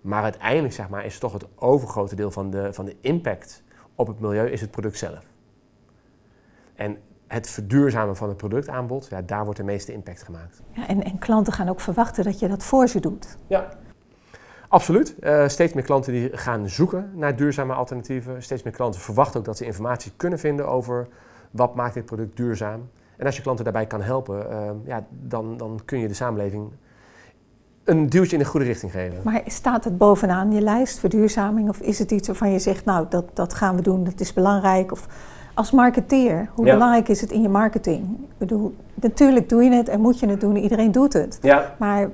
[0.00, 3.62] Maar uiteindelijk zeg maar, is toch het overgrote deel van de, van de impact
[3.98, 5.24] op het milieu is het product zelf.
[6.74, 10.62] En het verduurzamen van het productaanbod, ja, daar wordt de meeste impact gemaakt.
[10.72, 13.36] Ja, en, en klanten gaan ook verwachten dat je dat voor ze doet.
[13.46, 13.68] Ja.
[14.68, 15.18] Absoluut.
[15.18, 18.42] Eh, steeds meer klanten die gaan zoeken naar duurzame alternatieven.
[18.42, 21.08] Steeds meer klanten verwachten ook dat ze informatie kunnen vinden over
[21.50, 22.90] wat maakt dit product duurzaam.
[23.16, 26.72] En als je klanten daarbij kan helpen, eh, ja, dan, dan kun je de samenleving
[27.88, 29.18] een duwtje in de goede richting geven.
[29.24, 31.68] Maar staat het bovenaan je lijst, verduurzaming?
[31.68, 34.32] Of is het iets waarvan je zegt, nou, dat, dat gaan we doen, dat is
[34.32, 34.92] belangrijk?
[34.92, 35.06] Of
[35.54, 36.72] als marketeer, hoe Ja.
[36.72, 38.02] belangrijk is het in je marketing?
[38.20, 41.38] Ik bedoel, natuurlijk doe je het en moet je het doen, iedereen doet het.
[41.42, 42.08] Ja, Maar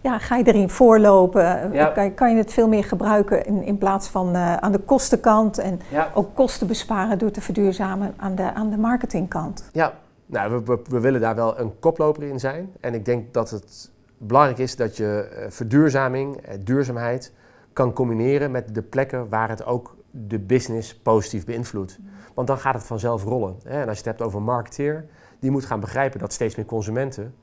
[0.00, 1.72] ja, ga je erin voorlopen?
[1.72, 1.86] Ja.
[1.86, 4.78] Kan, je- kan je het veel meer gebruiken in, in plaats van eh, aan de
[4.78, 9.68] kostenkant en ja, ook kosten besparen door te verduurzamen aan de, aan de marketingkant?
[9.72, 9.92] ja.
[10.26, 12.70] Nou, we, we, we willen daar wel een koploper in zijn.
[12.80, 13.90] En ik denk dat het
[14.26, 17.32] belangrijk is dat je eh, verduurzaming, eh, duurzaamheid
[17.72, 21.98] kan combineren met de plekken waar het ook de business positief beïnvloedt.
[22.34, 23.56] Want dan gaat het vanzelf rollen.
[23.64, 25.06] En als je het hebt over een marketeer,
[25.38, 27.34] die moet gaan begrijpen dat steeds meer consumenten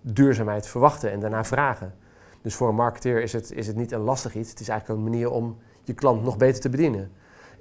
[0.00, 1.94] duurzaamheid verwachten en daarna vragen.
[2.42, 4.50] Dus voor een marketeer is het, is het niet een lastig iets.
[4.50, 7.10] Het is eigenlijk een manier om je klant nog beter te bedienen.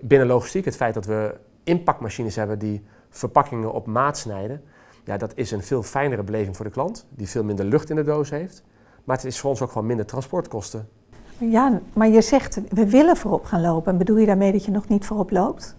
[0.02, 4.64] Binnen logistiek, het feit dat we inpakmachines hebben die verpakkingen op maat snijden,
[5.04, 7.96] ja, dat is een veel fijnere beleving voor de klant, die veel minder lucht in
[7.96, 8.64] de doos heeft.
[9.10, 10.90] Maar het is voor ons ook gewoon minder transportkosten.
[11.38, 13.92] Ja, maar je zegt, we willen voorop gaan lopen.
[13.92, 15.76] En bedoel je daarmee dat je nog niet voorop loopt?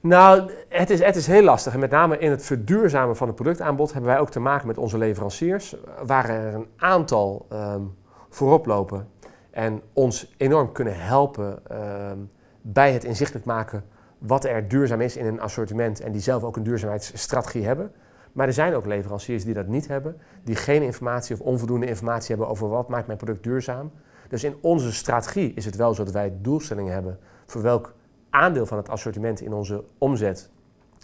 [0.00, 1.72] Nou, het is, het is heel lastig.
[1.72, 4.78] En met name in het verduurzamen van het productaanbod hebben wij ook te maken met
[4.78, 5.76] onze leveranciers.
[6.06, 7.82] Waar er een aantal ehm,
[8.28, 9.08] voorop lopen
[9.50, 12.18] en ons enorm kunnen helpen ehm,
[12.60, 13.84] bij het inzichtelijk maken
[14.18, 16.00] wat er duurzaam is in een assortiment.
[16.00, 17.92] En die zelf ook een duurzaamheidsstrategie hebben.
[18.36, 20.16] Maar er zijn ook leveranciers die dat niet hebben.
[20.44, 23.90] Die geen informatie of onvoldoende informatie hebben over wat maakt mijn product duurzaam.
[24.28, 27.94] Dus in onze strategie is het wel zo dat wij doelstellingen hebben voor welk
[28.30, 30.50] aandeel van het assortiment in onze omzet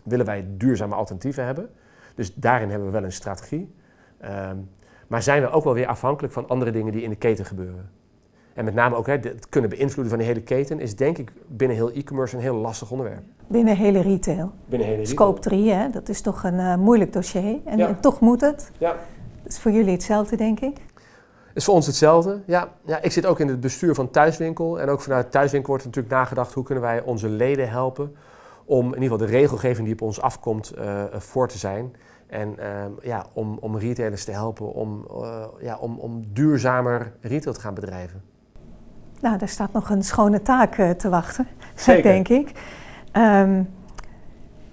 [0.04, 1.70] willen wij duurzame alternatieven hebben.
[2.14, 3.74] Dus daarin hebben we wel een strategie.
[4.18, 4.56] Ehm,
[5.06, 7.90] maar zijn we ook wel weer afhankelijk van andere dingen die in de keten gebeuren.
[8.54, 11.32] En met name ook hè, het kunnen beïnvloeden van die hele keten is denk ik
[11.46, 13.22] binnen heel e-commerce een heel lastig onderwerp.
[13.46, 14.52] Binnen hele retail.
[14.66, 17.58] Binnen hele Scope 3, hè, dat is toch een eh, moeilijk dossier.
[17.64, 17.88] En, Ja.
[17.88, 18.70] en toch moet het.
[18.78, 18.96] Ja.
[19.42, 20.76] Dat is voor jullie hetzelfde, denk ik.
[21.54, 22.42] Is voor ons hetzelfde.
[22.46, 24.80] Ja, ja, ik zit ook in het bestuur van Thuiswinkel.
[24.80, 28.16] En ook vanuit Thuiswinkel wordt natuurlijk nagedacht hoe kunnen wij onze leden helpen
[28.64, 31.94] om in ieder geval de regelgeving die op ons afkomt eh, voor te zijn.
[32.26, 37.54] En ehm, ja, om, om retailers te helpen om, eh, ja, om, om duurzamer retail
[37.54, 38.22] te gaan bedrijven.
[39.22, 42.02] Nou, daar staat nog een schone taak eh, te wachten, Zeker.
[42.02, 42.52] denk ik.
[43.12, 43.62] Ehm,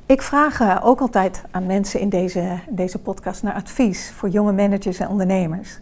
[0.05, 4.51] ik vraag eh, ook altijd aan mensen in deze, deze podcast naar advies voor jonge
[4.51, 5.79] managers en ondernemers.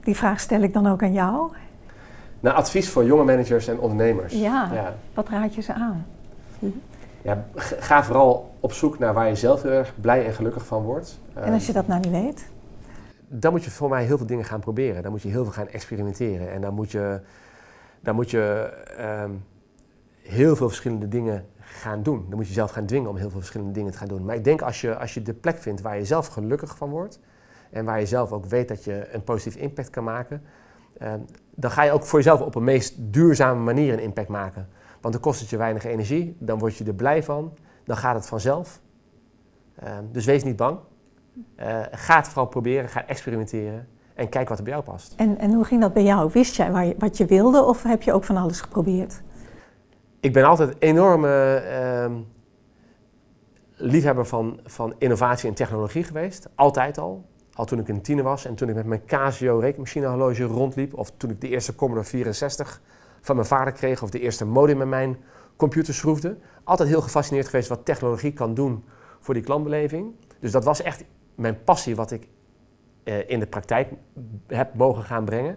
[0.00, 1.50] Die vraag stel ik dan ook aan jou.
[2.40, 4.32] Nou, advies voor jonge managers en ondernemers.
[4.32, 4.70] Ja.
[4.72, 4.94] ja.
[5.14, 6.06] Wat raad je ze aan?
[7.22, 10.82] Ja, ga vooral op zoek naar waar je zelf heel erg blij en gelukkig van
[10.82, 11.18] wordt.
[11.34, 12.46] En als je dat nou niet weet?
[13.28, 15.02] dan moet je voor mij heel veel dingen gaan proberen.
[15.02, 16.52] Dan moet je heel veel gaan experimenteren.
[16.52, 17.20] En dan moet je,
[18.00, 18.42] dan moet je
[18.96, 19.32] ehm,
[20.22, 22.24] heel veel verschillende dingen gaan doen.
[22.28, 24.24] Dan moet je jezelf gaan dwingen om heel veel verschillende dingen te gaan doen.
[24.24, 26.90] Maar ik denk als je, als je de plek vindt waar je zelf gelukkig van
[26.90, 27.20] wordt...
[27.70, 30.42] en waar je zelf ook weet dat je een positief impact kan maken...
[30.98, 31.20] ehm,
[31.54, 34.68] dan ga je ook voor jezelf op een meest duurzame manier een impact maken.
[35.00, 38.14] Want dan kost het je weinig energie, dan word je er blij van, dan gaat
[38.14, 38.80] het vanzelf.
[39.74, 40.78] Ehm, dus wees niet bang.
[41.56, 43.88] Uh, ga het vooral proberen, ga experimenteren
[44.18, 45.14] en kijk wat er bij jou past.
[45.16, 46.30] En, en hoe ging dat bij jou?
[46.32, 49.22] Wist jij waar je, wat je wilde of heb je ook van alles geprobeerd?
[50.20, 52.12] Ik ben altijd enorme ehm,
[53.74, 56.48] liefhebber van, van innovatie en technologie geweest.
[56.54, 57.24] Altijd al.
[57.52, 60.94] Al toen ik een tiener was en toen ik met mijn Casio rekenmachinehorloge rondliep.
[60.94, 62.80] Of toen ik de eerste Commodore 64
[63.20, 64.02] van mijn vader kreeg.
[64.02, 65.16] Of de eerste modem in mijn
[65.56, 66.36] computer schroefde.
[66.64, 68.84] Altijd heel gefascineerd geweest wat technologie kan doen
[69.20, 70.14] voor die klantbeleving.
[70.40, 71.04] Dus dat was echt
[71.34, 72.28] mijn passie wat ik
[73.26, 73.88] in de praktijk
[74.46, 75.56] heb mogen gaan brengen.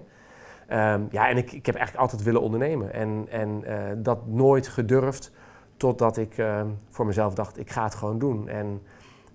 [0.69, 2.93] Um, ja, en ik, ik heb eigenlijk altijd willen ondernemen.
[2.93, 5.31] En, en uh, dat nooit gedurfd
[5.77, 8.47] totdat ik uh, voor mezelf dacht, ik ga het gewoon doen.
[8.47, 8.81] En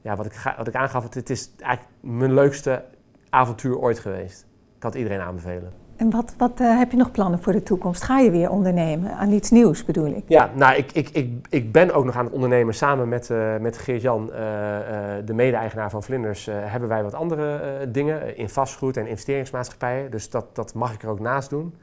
[0.00, 2.84] ja, wat ik, ga, wat ik aangaf, het is eigenlijk mijn leukste
[3.30, 4.46] avontuur ooit geweest.
[4.76, 5.85] Ik had iedereen aanbevelen.
[5.96, 8.02] En wat, wat uh, heb je nog plannen voor de toekomst?
[8.02, 9.16] Ga je weer ondernemen?
[9.16, 10.22] Aan iets nieuws bedoel ik?
[10.26, 12.74] Ja, nou, ik, ik, ik, ik ben ook nog aan het ondernemen.
[12.74, 14.36] Samen met, uh, met Geert-Jan, uh,
[15.24, 20.10] de mede-eigenaar van Vlinders, hebben wij wat andere dingen in vastgoed en investeringsmaatschappijen.
[20.10, 21.74] Dus dat, dat mag ik er ook naast doen.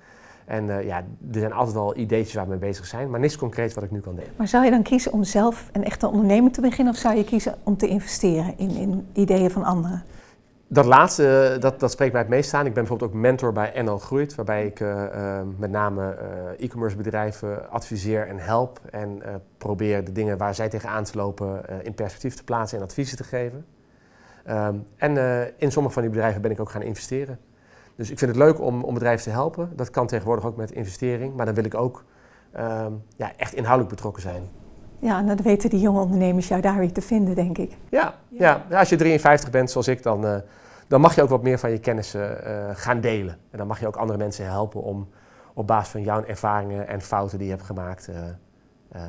[0.45, 0.97] En ja,
[1.34, 3.91] er zijn altijd wel ideetjes waar we mee bezig zijn, maar niks concreet wat ik
[3.91, 4.32] nu kan delen.
[4.36, 7.24] Maar zou je dan kiezen om zelf een echte onderneming te beginnen of zou je
[7.24, 10.03] kiezen om te investeren in, in ideeën van anderen?
[10.74, 12.65] Dat laatste, dat, dat spreekt mij het meest aan.
[12.65, 16.17] Ik ben bijvoorbeeld ook mentor bij NL Groeit, waarbij ik uh, uh, met name
[16.57, 18.80] uh, e-commerce bedrijven adviseer en help.
[18.91, 19.21] En
[19.57, 23.24] probeer de dingen waar zij tegenaan te lopen in perspectief te plaatsen en adviezen te
[23.24, 23.65] geven.
[24.49, 25.17] Um, en
[25.57, 27.39] in sommige van die bedrijven ben ik ook gaan investeren.
[27.95, 29.71] Dus ik vind het leuk om, om bedrijven te helpen.
[29.76, 32.03] Dat kan tegenwoordig ook met investering, maar dan wil ik ook
[32.59, 34.43] um, ja, echt inhoudelijk betrokken zijn.
[34.99, 37.78] Ja, en dan weten die jonge ondernemers jou daar weer te vinden, denk ik.
[37.89, 38.65] Ja, ja.
[38.69, 40.43] ja als je 53 bent zoals ik, dan
[40.88, 42.29] dan mag je ook wat meer van je kennis uh,
[42.73, 43.38] gaan delen.
[43.51, 45.09] En dan mag je ook andere mensen helpen om
[45.53, 48.15] op basis van jouw ervaringen en fouten die je hebt gemaakt, uh,
[48.95, 49.01] uh,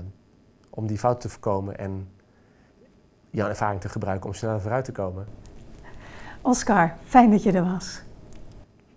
[0.70, 2.08] om die fouten te voorkomen en
[3.30, 5.26] jouw ervaring te gebruiken om sneller vooruit te komen.
[6.40, 8.02] Oscar, fijn dat je er was.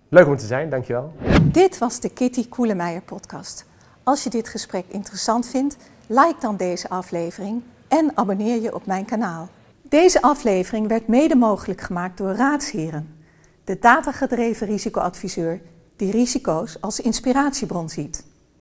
[0.08, 1.12] Leuk om te zijn, dankjewel.
[1.42, 3.66] Dit was de Kitty Koelemeijer podcast.
[4.02, 5.76] Als je dit gesprek interessant vindt,
[6.06, 9.48] like dan deze aflevering en abonneer je op mijn kanaal.
[9.88, 13.16] Deze aflevering werd mede mogelijk gemaakt door Raadsheren,
[13.64, 15.60] de datagedreven risicoadviseur
[15.96, 18.24] die risico's als inspiratiebron ziet.